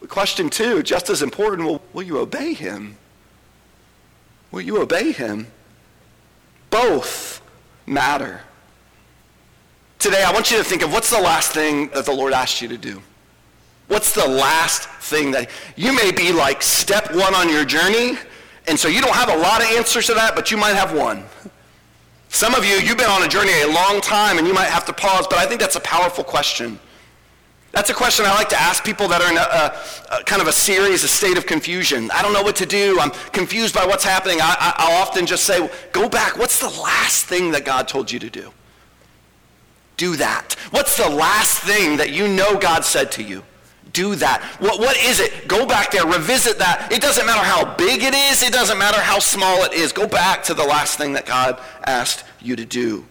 Question 0.07 0.49
two, 0.49 0.83
just 0.83 1.09
as 1.09 1.21
important, 1.21 1.67
will, 1.67 1.81
will 1.93 2.03
you 2.03 2.19
obey 2.19 2.53
him? 2.53 2.97
Will 4.51 4.61
you 4.61 4.81
obey 4.81 5.11
him? 5.11 5.47
Both 6.69 7.41
matter. 7.85 8.41
Today, 9.99 10.23
I 10.23 10.31
want 10.31 10.51
you 10.51 10.57
to 10.57 10.63
think 10.63 10.83
of 10.83 10.93
what's 10.93 11.09
the 11.09 11.19
last 11.19 11.51
thing 11.51 11.89
that 11.89 12.05
the 12.05 12.13
Lord 12.13 12.31
asked 12.31 12.61
you 12.61 12.67
to 12.67 12.77
do? 12.77 13.01
What's 13.87 14.11
the 14.11 14.27
last 14.27 14.87
thing 15.01 15.31
that 15.31 15.49
you 15.75 15.93
may 15.93 16.11
be 16.11 16.31
like 16.31 16.61
step 16.61 17.13
one 17.15 17.33
on 17.33 17.49
your 17.49 17.65
journey, 17.65 18.17
and 18.67 18.79
so 18.79 18.87
you 18.87 19.01
don't 19.01 19.15
have 19.15 19.29
a 19.29 19.37
lot 19.37 19.61
of 19.61 19.67
answers 19.71 20.05
to 20.07 20.13
that, 20.13 20.35
but 20.35 20.51
you 20.51 20.57
might 20.57 20.75
have 20.75 20.93
one. 20.93 21.23
Some 22.29 22.53
of 22.53 22.65
you, 22.65 22.75
you've 22.75 22.97
been 22.97 23.09
on 23.09 23.23
a 23.23 23.27
journey 23.27 23.51
a 23.61 23.67
long 23.67 24.01
time, 24.01 24.37
and 24.37 24.45
you 24.45 24.53
might 24.53 24.67
have 24.67 24.85
to 24.85 24.93
pause, 24.93 25.25
but 25.27 25.39
I 25.39 25.45
think 25.45 25.59
that's 25.61 25.77
a 25.77 25.81
powerful 25.81 26.23
question. 26.23 26.79
That's 27.71 27.89
a 27.89 27.93
question 27.93 28.25
I 28.25 28.33
like 28.33 28.49
to 28.49 28.59
ask 28.59 28.83
people 28.83 29.07
that 29.09 29.21
are 29.21 29.29
in 29.29 29.37
a, 29.37 29.41
a, 29.41 30.19
a, 30.19 30.23
kind 30.23 30.41
of 30.41 30.47
a 30.47 30.51
series, 30.51 31.03
a 31.03 31.07
state 31.07 31.37
of 31.37 31.45
confusion. 31.45 32.09
I 32.11 32.21
don't 32.21 32.33
know 32.33 32.41
what 32.41 32.55
to 32.57 32.65
do. 32.65 32.97
I'm 32.99 33.11
confused 33.31 33.75
by 33.75 33.85
what's 33.85 34.03
happening. 34.03 34.39
I, 34.41 34.73
I, 34.77 34.89
will 34.89 34.97
often 34.97 35.25
just 35.25 35.43
say, 35.43 35.69
go 35.91 36.09
back. 36.09 36.37
What's 36.37 36.59
the 36.59 36.69
last 36.81 37.25
thing 37.25 37.51
that 37.51 37.65
God 37.65 37.87
told 37.87 38.11
you 38.11 38.19
to 38.19 38.29
do? 38.29 38.51
Do 39.97 40.15
that. 40.15 40.55
What's 40.71 40.95
the 40.97 41.09
last 41.09 41.59
thing 41.59 41.97
that 41.97 42.11
you 42.11 42.27
know 42.27 42.57
God 42.57 42.85
said 42.85 43.11
to 43.13 43.23
you? 43.23 43.43
Do 43.93 44.15
that. 44.15 44.43
What, 44.59 44.79
what 44.79 44.97
is 44.97 45.19
it? 45.19 45.47
Go 45.47 45.65
back 45.65 45.91
there. 45.91 46.05
Revisit 46.05 46.59
that. 46.59 46.91
It 46.91 47.01
doesn't 47.01 47.25
matter 47.25 47.43
how 47.43 47.75
big 47.75 48.03
it 48.03 48.13
is. 48.13 48.43
It 48.43 48.53
doesn't 48.53 48.77
matter 48.77 48.99
how 48.99 49.19
small 49.19 49.63
it 49.63 49.73
is. 49.73 49.91
Go 49.91 50.07
back 50.07 50.43
to 50.43 50.53
the 50.53 50.63
last 50.63 50.97
thing 50.97 51.13
that 51.13 51.25
God 51.25 51.59
asked 51.85 52.23
you 52.39 52.55
to 52.55 52.65
do. 52.65 53.05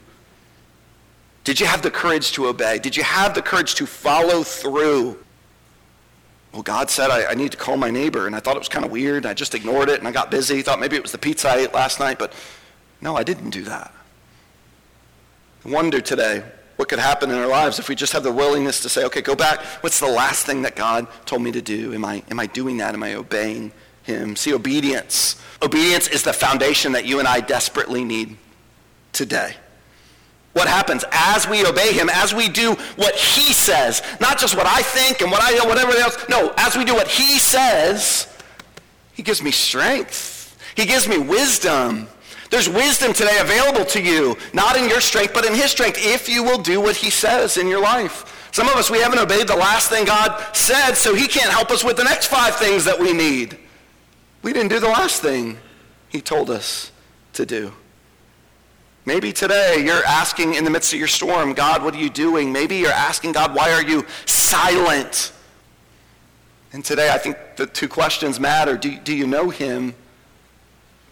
Did 1.46 1.60
you 1.60 1.66
have 1.66 1.80
the 1.80 1.92
courage 1.92 2.32
to 2.32 2.48
obey? 2.48 2.80
Did 2.80 2.96
you 2.96 3.04
have 3.04 3.32
the 3.32 3.40
courage 3.40 3.76
to 3.76 3.86
follow 3.86 4.42
through? 4.42 5.16
Well, 6.52 6.64
God 6.64 6.90
said 6.90 7.08
I, 7.08 7.26
I 7.26 7.34
need 7.34 7.52
to 7.52 7.56
call 7.56 7.76
my 7.76 7.88
neighbor, 7.88 8.26
and 8.26 8.34
I 8.34 8.40
thought 8.40 8.56
it 8.56 8.58
was 8.58 8.68
kind 8.68 8.84
of 8.84 8.90
weird. 8.90 9.18
And 9.18 9.26
I 9.26 9.34
just 9.34 9.54
ignored 9.54 9.88
it, 9.88 10.00
and 10.00 10.08
I 10.08 10.10
got 10.10 10.28
busy. 10.28 10.60
Thought 10.60 10.80
maybe 10.80 10.96
it 10.96 11.02
was 11.02 11.12
the 11.12 11.18
pizza 11.18 11.48
I 11.48 11.58
ate 11.58 11.72
last 11.72 12.00
night, 12.00 12.18
but 12.18 12.32
no, 13.00 13.14
I 13.16 13.22
didn't 13.22 13.50
do 13.50 13.62
that. 13.62 13.94
I 15.64 15.68
wonder 15.68 16.00
today 16.00 16.42
what 16.74 16.88
could 16.88 16.98
happen 16.98 17.30
in 17.30 17.36
our 17.36 17.46
lives 17.46 17.78
if 17.78 17.88
we 17.88 17.94
just 17.94 18.12
have 18.12 18.24
the 18.24 18.32
willingness 18.32 18.80
to 18.80 18.88
say, 18.88 19.04
okay, 19.04 19.22
go 19.22 19.36
back. 19.36 19.60
What's 19.84 20.00
the 20.00 20.10
last 20.10 20.46
thing 20.46 20.62
that 20.62 20.74
God 20.74 21.06
told 21.26 21.42
me 21.42 21.52
to 21.52 21.62
do? 21.62 21.94
Am 21.94 22.04
I, 22.04 22.24
am 22.28 22.40
I 22.40 22.46
doing 22.46 22.78
that? 22.78 22.92
Am 22.92 23.04
I 23.04 23.14
obeying 23.14 23.70
him? 24.02 24.34
See, 24.34 24.52
obedience. 24.52 25.40
Obedience 25.62 26.08
is 26.08 26.24
the 26.24 26.32
foundation 26.32 26.90
that 26.90 27.04
you 27.04 27.20
and 27.20 27.28
I 27.28 27.38
desperately 27.38 28.02
need 28.02 28.36
today 29.12 29.54
what 30.56 30.68
happens 30.68 31.04
as 31.12 31.46
we 31.46 31.66
obey 31.66 31.92
him, 31.92 32.08
as 32.10 32.32
we 32.32 32.48
do 32.48 32.72
what 32.96 33.14
he 33.14 33.52
says, 33.52 34.02
not 34.22 34.38
just 34.38 34.56
what 34.56 34.66
I 34.66 34.80
think 34.80 35.20
and 35.20 35.30
what 35.30 35.42
I 35.42 35.66
whatever 35.66 35.92
else. 35.92 36.16
No, 36.30 36.54
as 36.56 36.74
we 36.74 36.84
do 36.86 36.94
what 36.94 37.08
he 37.08 37.38
says, 37.38 38.26
he 39.12 39.22
gives 39.22 39.42
me 39.42 39.50
strength. 39.50 40.58
He 40.74 40.86
gives 40.86 41.06
me 41.08 41.18
wisdom. 41.18 42.08
There's 42.50 42.70
wisdom 42.70 43.12
today 43.12 43.36
available 43.38 43.84
to 43.84 44.02
you, 44.02 44.34
not 44.54 44.78
in 44.78 44.88
your 44.88 45.02
strength, 45.02 45.34
but 45.34 45.44
in 45.44 45.54
his 45.54 45.72
strength, 45.72 45.98
if 46.00 46.26
you 46.26 46.42
will 46.42 46.62
do 46.62 46.80
what 46.80 46.96
he 46.96 47.10
says 47.10 47.58
in 47.58 47.68
your 47.68 47.82
life. 47.82 48.48
Some 48.50 48.66
of 48.66 48.76
us, 48.76 48.90
we 48.90 49.00
haven't 49.00 49.18
obeyed 49.18 49.48
the 49.48 49.56
last 49.56 49.90
thing 49.90 50.06
God 50.06 50.42
said, 50.56 50.94
so 50.94 51.14
he 51.14 51.28
can't 51.28 51.52
help 51.52 51.70
us 51.70 51.84
with 51.84 51.98
the 51.98 52.04
next 52.04 52.28
five 52.28 52.56
things 52.56 52.86
that 52.86 52.98
we 52.98 53.12
need. 53.12 53.58
We 54.42 54.54
didn't 54.54 54.70
do 54.70 54.80
the 54.80 54.88
last 54.88 55.20
thing 55.20 55.58
he 56.08 56.22
told 56.22 56.48
us 56.48 56.92
to 57.34 57.44
do. 57.44 57.72
Maybe 59.06 59.32
today 59.32 59.84
you're 59.84 60.04
asking 60.04 60.54
in 60.54 60.64
the 60.64 60.70
midst 60.70 60.92
of 60.92 60.98
your 60.98 61.08
storm, 61.08 61.54
God, 61.54 61.84
what 61.84 61.94
are 61.94 61.98
you 61.98 62.10
doing? 62.10 62.52
Maybe 62.52 62.76
you're 62.76 62.90
asking 62.90 63.32
God, 63.32 63.54
why 63.54 63.70
are 63.70 63.82
you 63.82 64.04
silent? 64.26 65.32
And 66.72 66.84
today 66.84 67.10
I 67.10 67.18
think 67.18 67.38
the 67.54 67.66
two 67.66 67.86
questions 67.86 68.40
matter. 68.40 68.76
Do, 68.76 68.98
do 68.98 69.14
you 69.14 69.28
know 69.28 69.48
him? 69.48 69.94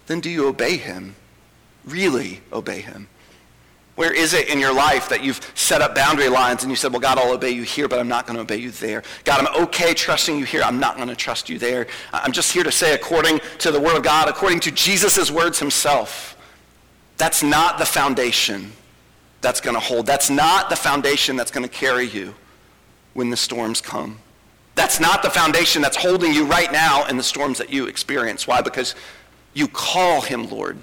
Then 0.06 0.18
do 0.18 0.28
you 0.28 0.48
obey 0.48 0.76
him? 0.76 1.14
Really 1.84 2.40
obey 2.52 2.80
him? 2.80 3.06
Where 3.94 4.12
is 4.12 4.34
it 4.34 4.48
in 4.48 4.58
your 4.58 4.74
life 4.74 5.08
that 5.10 5.22
you've 5.22 5.40
set 5.54 5.80
up 5.80 5.94
boundary 5.94 6.28
lines 6.28 6.64
and 6.64 6.72
you 6.72 6.76
said, 6.76 6.90
well, 6.90 7.00
God, 7.00 7.16
I'll 7.16 7.32
obey 7.32 7.50
you 7.50 7.62
here, 7.62 7.86
but 7.86 8.00
I'm 8.00 8.08
not 8.08 8.26
going 8.26 8.34
to 8.34 8.42
obey 8.42 8.56
you 8.56 8.72
there. 8.72 9.04
God, 9.22 9.46
I'm 9.46 9.62
okay 9.66 9.94
trusting 9.94 10.36
you 10.36 10.44
here. 10.44 10.62
I'm 10.62 10.80
not 10.80 10.96
going 10.96 11.06
to 11.06 11.14
trust 11.14 11.48
you 11.48 11.60
there. 11.60 11.86
I'm 12.12 12.32
just 12.32 12.52
here 12.52 12.64
to 12.64 12.72
say, 12.72 12.92
according 12.92 13.38
to 13.58 13.70
the 13.70 13.78
word 13.78 13.96
of 13.96 14.02
God, 14.02 14.28
according 14.28 14.58
to 14.60 14.72
Jesus' 14.72 15.30
words 15.30 15.60
himself, 15.60 16.33
that's 17.16 17.42
not 17.42 17.78
the 17.78 17.86
foundation 17.86 18.72
that's 19.40 19.60
going 19.60 19.74
to 19.74 19.80
hold. 19.80 20.06
That's 20.06 20.30
not 20.30 20.70
the 20.70 20.76
foundation 20.76 21.36
that's 21.36 21.50
going 21.50 21.68
to 21.68 21.72
carry 21.72 22.06
you 22.06 22.34
when 23.12 23.30
the 23.30 23.36
storms 23.36 23.80
come. 23.80 24.18
That's 24.74 24.98
not 24.98 25.22
the 25.22 25.30
foundation 25.30 25.82
that's 25.82 25.96
holding 25.96 26.32
you 26.32 26.46
right 26.46 26.72
now 26.72 27.06
in 27.06 27.16
the 27.16 27.22
storms 27.22 27.58
that 27.58 27.70
you 27.70 27.86
experience. 27.86 28.46
Why? 28.46 28.60
Because 28.60 28.94
you 29.52 29.68
call 29.68 30.20
him 30.20 30.48
Lord, 30.48 30.78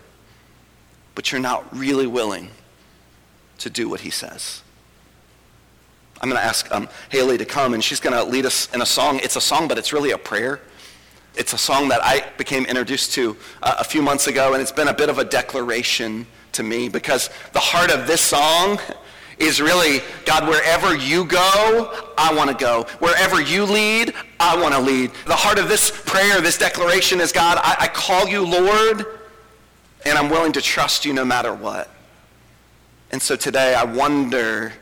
but 1.13 1.31
you're 1.31 1.41
not 1.41 1.75
really 1.75 2.07
willing 2.07 2.49
to 3.57 3.69
do 3.69 3.89
what 3.89 3.99
he 3.99 4.09
says. 4.09 4.61
I'm 6.21 6.29
going 6.29 6.39
to 6.39 6.45
ask 6.45 6.71
um, 6.71 6.87
Haley 7.09 7.37
to 7.39 7.45
come, 7.45 7.73
and 7.73 7.83
she's 7.83 7.99
going 7.99 8.15
to 8.15 8.23
lead 8.23 8.45
us 8.45 8.73
in 8.73 8.81
a 8.81 8.85
song. 8.85 9.19
It's 9.23 9.35
a 9.35 9.41
song, 9.41 9.67
but 9.67 9.77
it's 9.77 9.91
really 9.91 10.11
a 10.11 10.17
prayer. 10.17 10.61
It's 11.35 11.53
a 11.53 11.57
song 11.57 11.87
that 11.89 12.03
I 12.03 12.29
became 12.37 12.65
introduced 12.65 13.13
to 13.13 13.37
uh, 13.63 13.75
a 13.79 13.83
few 13.83 14.01
months 14.01 14.27
ago, 14.27 14.53
and 14.53 14.61
it's 14.61 14.71
been 14.71 14.89
a 14.89 14.93
bit 14.93 15.09
of 15.09 15.17
a 15.17 15.23
declaration 15.23 16.27
to 16.51 16.63
me 16.63 16.89
because 16.89 17.29
the 17.53 17.59
heart 17.59 17.89
of 17.89 18.05
this 18.05 18.21
song 18.21 18.79
is 19.39 19.59
really, 19.59 20.01
God, 20.25 20.47
wherever 20.47 20.95
you 20.95 21.25
go, 21.25 22.05
I 22.17 22.33
want 22.33 22.49
to 22.49 22.55
go. 22.55 22.83
Wherever 22.99 23.41
you 23.41 23.65
lead, 23.65 24.13
I 24.39 24.61
want 24.61 24.75
to 24.75 24.79
lead. 24.81 25.11
The 25.25 25.35
heart 25.35 25.57
of 25.57 25.67
this 25.67 25.89
prayer, 25.89 26.41
this 26.41 26.57
declaration 26.57 27.19
is, 27.19 27.31
God, 27.31 27.57
I, 27.61 27.75
I 27.79 27.87
call 27.87 28.27
you 28.27 28.45
Lord, 28.45 29.05
And 30.05 30.17
I'm 30.17 30.29
willing 30.29 30.51
to 30.53 30.61
trust 30.61 31.05
you 31.05 31.13
no 31.13 31.25
matter 31.25 31.53
what. 31.53 31.89
And 33.11 33.21
so 33.21 33.35
today 33.35 33.73
I 33.73 33.83
wonder, 33.83 34.73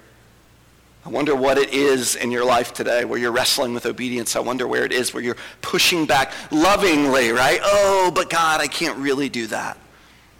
I 1.06 1.10
wonder 1.10 1.34
what 1.34 1.58
it 1.58 1.74
is 1.74 2.16
in 2.16 2.30
your 2.30 2.44
life 2.44 2.74
today 2.74 3.06
where 3.06 3.18
you're 3.18 3.32
wrestling 3.32 3.74
with 3.74 3.86
obedience. 3.86 4.36
I 4.36 4.42
wonder 4.42 4.68
where 4.68 4.84
it 4.84 4.92
is 4.92 5.14
where 5.14 5.24
you're 5.24 5.38
pushing 5.62 6.06
back 6.06 6.34
lovingly, 6.52 7.32
right? 7.32 7.60
Oh, 7.64 8.12
but 8.14 8.30
God, 8.30 8.60
I 8.60 8.68
can't 8.68 8.98
really 8.98 9.30
do 9.30 9.48
that. 9.48 9.78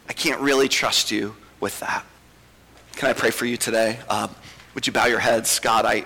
I 0.10 0.14
can't 0.14 0.42
really 0.42 0.68
trust 0.68 1.12
you 1.12 1.36
with 1.60 1.80
that. 1.80 2.06
Can 2.94 3.10
I 3.10 3.14
pray 3.14 3.32
for 3.32 3.46
you 3.46 3.56
today? 3.56 4.00
Um, 4.10 4.36
would 4.76 4.86
you 4.86 4.92
bow 4.92 5.06
your 5.06 5.20
heads? 5.20 5.60
God, 5.60 5.86
I, 5.86 6.06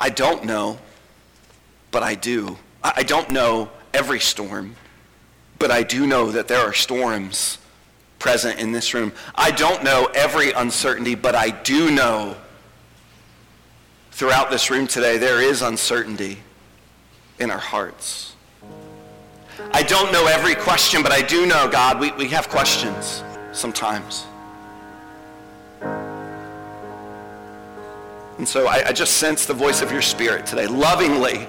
I 0.00 0.10
don't 0.10 0.44
know, 0.44 0.78
but 1.92 2.02
I 2.02 2.16
do. 2.16 2.58
I 2.82 3.02
don't 3.02 3.30
know 3.30 3.70
every 3.94 4.20
storm, 4.20 4.74
but 5.58 5.70
I 5.70 5.82
do 5.82 6.06
know 6.06 6.32
that 6.32 6.48
there 6.48 6.60
are 6.60 6.72
storms 6.72 7.58
present 8.18 8.58
in 8.58 8.72
this 8.72 8.94
room. 8.94 9.12
I 9.34 9.50
don't 9.50 9.84
know 9.84 10.08
every 10.14 10.52
uncertainty, 10.52 11.14
but 11.14 11.34
I 11.34 11.50
do 11.50 11.90
know 11.90 12.36
throughout 14.20 14.50
this 14.50 14.68
room 14.70 14.86
today 14.86 15.16
there 15.16 15.40
is 15.40 15.62
uncertainty 15.62 16.36
in 17.38 17.50
our 17.50 17.56
hearts. 17.56 18.34
I 19.72 19.82
don't 19.82 20.12
know 20.12 20.26
every 20.26 20.54
question, 20.54 21.02
but 21.02 21.10
I 21.10 21.22
do 21.22 21.46
know, 21.46 21.70
God, 21.70 21.98
we, 21.98 22.12
we 22.12 22.28
have 22.28 22.50
questions 22.50 23.24
sometimes. 23.52 24.26
And 28.36 28.46
so 28.46 28.66
I, 28.66 28.88
I 28.88 28.92
just 28.92 29.14
sense 29.16 29.46
the 29.46 29.54
voice 29.54 29.80
of 29.80 29.90
your 29.90 30.02
spirit 30.02 30.44
today, 30.44 30.66
lovingly 30.66 31.46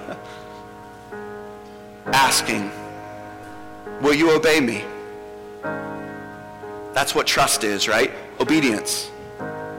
asking, 2.06 2.70
will 4.00 4.14
you 4.14 4.34
obey 4.34 4.60
me? 4.60 4.82
That's 6.94 7.14
what 7.14 7.26
trust 7.26 7.64
is, 7.64 7.86
right? 7.86 8.12
Obedience. 8.40 9.10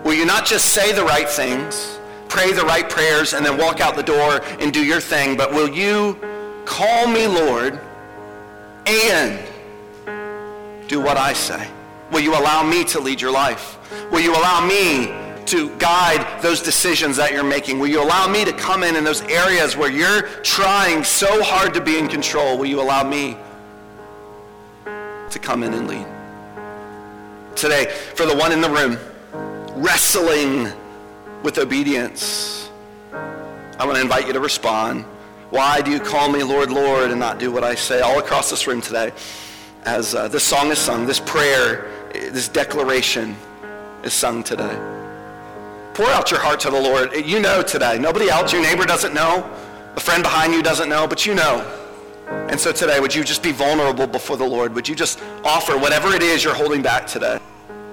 Will 0.04 0.14
you 0.14 0.28
not 0.28 0.46
just 0.46 0.74
say 0.74 0.92
the 0.92 1.04
right 1.04 1.28
things, 1.28 1.98
pray 2.34 2.52
the 2.52 2.66
right 2.66 2.90
prayers, 2.90 3.34
and 3.34 3.46
then 3.46 3.60
walk 3.60 3.80
out 3.80 3.96
the 3.96 4.02
door 4.02 4.42
and 4.60 4.74
do 4.74 4.84
your 4.84 5.00
thing, 5.00 5.38
but 5.38 5.54
will 5.54 5.70
you 5.70 6.18
call 6.66 7.06
me 7.06 7.28
Lord 7.28 7.80
and 8.88 9.40
do 10.88 11.00
what 11.00 11.16
I 11.16 11.34
say? 11.34 11.70
Will 12.12 12.22
you 12.22 12.34
allow 12.34 12.64
me 12.64 12.84
to 12.86 13.00
lead 13.00 13.22
your 13.22 13.32
life? 13.32 13.78
Will 14.12 14.22
you 14.22 14.32
allow 14.32 14.66
me 14.66 15.14
to 15.46 15.70
guide 15.78 16.42
those 16.42 16.60
decisions 16.60 17.18
that 17.18 17.34
you're 17.34 17.44
making? 17.44 17.78
Will 17.78 17.90
you 17.90 18.02
allow 18.02 18.28
me 18.28 18.44
to 18.46 18.54
come 18.54 18.82
in 18.82 18.96
in 18.96 19.04
those 19.04 19.22
areas 19.24 19.78
where 19.78 19.92
you're 19.92 20.24
trying 20.42 21.04
so 21.04 21.44
hard 21.44 21.72
to 21.76 21.82
be 21.82 22.00
in 22.00 22.08
control? 22.08 22.58
Will 22.58 22.66
you 22.66 22.82
allow 22.82 23.08
me 23.08 23.38
to 24.86 25.40
come 25.40 25.62
in 25.62 25.72
and 25.76 25.88
lead? 25.88 26.08
Today, 27.56 27.94
for 28.16 28.26
the 28.26 28.36
one 28.36 28.52
in 28.52 28.60
the 28.60 28.72
room, 28.72 28.98
wrestling 29.76 30.74
with 31.44 31.58
obedience, 31.58 32.70
I 33.12 33.86
want 33.86 33.96
to 33.98 34.02
invite 34.02 34.28
you 34.28 34.34
to 34.34 34.40
respond. 34.40 35.04
Why 35.50 35.82
do 35.82 35.92
you 35.92 36.00
call 36.00 36.32
me 36.32 36.42
Lord, 36.42 36.72
Lord, 36.72 37.12
and 37.12 37.20
not 37.20 37.38
do 37.38 37.52
what 37.52 37.64
I 37.64 37.76
say? 37.76 38.00
All 38.00 38.18
across 38.18 38.50
this 38.50 38.66
room 38.66 38.82
today, 38.82 39.12
as 39.84 40.16
uh, 40.16 40.30
this 40.30 40.44
song 40.44 40.72
is 40.72 40.80
sung, 40.80 41.06
this 41.06 41.20
prayer, 41.20 41.92
this 42.14 42.48
declaration 42.48 43.36
is 44.04 44.14
sung 44.14 44.42
today. 44.44 44.74
Pour 45.94 46.08
out 46.08 46.32
your 46.32 46.40
heart 46.40 46.60
to 46.62 46.72
the 46.72 46.80
Lord. 46.80 47.14
You 47.14 47.40
know 47.40 47.62
today. 47.62 48.00
Nobody 48.00 48.30
else, 48.30 48.52
your 48.52 48.64
neighbor 48.64 48.86
doesn't 48.86 49.14
know. 49.14 49.48
A 49.96 50.00
friend 50.00 50.24
behind 50.24 50.54
you 50.54 50.64
doesn't 50.64 50.90
know, 50.90 51.06
but 51.06 51.26
you 51.26 51.36
know. 51.36 51.62
And 52.50 52.60
so 52.60 52.72
today, 52.72 53.00
would 53.00 53.14
you 53.14 53.24
just 53.24 53.44
be 53.44 53.52
vulnerable 53.52 54.08
before 54.08 54.38
the 54.38 54.46
Lord? 54.46 54.74
Would 54.74 54.88
you 54.88 54.96
just 54.96 55.22
offer 55.44 55.78
whatever 55.78 56.16
it 56.16 56.24
is 56.24 56.44
you're 56.44 56.56
holding 56.56 56.82
back 56.82 57.06
today? 57.06 57.38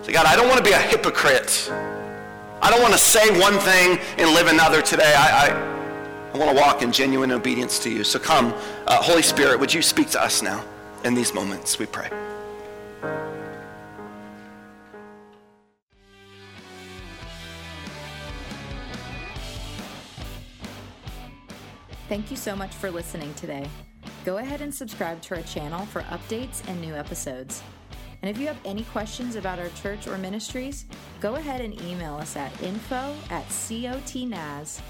Say, 0.03 0.13
God, 0.13 0.25
I 0.25 0.35
don't 0.35 0.49
want 0.49 0.59
to 0.59 0.65
be 0.65 0.73
a 0.73 0.79
hypocrite. 0.79 1.71
I 2.63 2.71
don't 2.71 2.83
want 2.83 2.93
to 2.93 2.99
say 2.99 3.41
one 3.41 3.59
thing 3.59 3.99
and 4.19 4.31
live 4.35 4.47
another 4.47 4.83
today. 4.83 5.15
I, 5.17 5.49
I, 5.49 6.31
I 6.35 6.39
want 6.39 6.55
to 6.55 6.63
walk 6.63 6.83
in 6.83 6.93
genuine 6.93 7.33
obedience 7.33 7.79
to 7.81 7.91
you. 7.91 8.05
So 8.05 8.19
come, 8.19 8.55
uh, 8.87 9.03
Holy 9.03 9.23
Spirit, 9.23 9.59
would 9.59 9.73
you 9.73 9.83
speak 9.83 10.11
to 10.11 10.23
us 10.23 10.43
now 10.43 10.65
in 11.05 11.15
these 11.15 11.33
moments, 11.33 11.79
we 11.79 11.87
pray. 11.87 12.11
Thank 22.09 22.31
you 22.31 22.37
so 22.37 22.57
much 22.57 22.75
for 22.75 22.91
listening 22.91 23.33
today. 23.35 23.69
Go 24.25 24.39
ahead 24.39 24.61
and 24.61 24.75
subscribe 24.75 25.23
to 25.23 25.37
our 25.37 25.43
channel 25.43 25.87
for 25.87 26.03
updates 26.03 26.61
and 26.69 26.81
new 26.81 26.95
episodes. 26.95 27.63
And 28.23 28.31
if 28.31 28.39
you 28.39 28.47
have 28.47 28.59
any 28.65 28.85
questions 28.85 29.37
about 29.37 29.59
our 29.59 29.71
church 29.71 30.07
or 30.07 30.19
ministries, 30.19 30.85
go 31.21 31.37
ahead 31.37 31.61
and 31.61 31.81
email 31.83 32.17
us 32.17 32.37
at 32.37 32.63
info 32.63 33.15
at 33.31 33.47
cotnaz.org. 33.49 34.81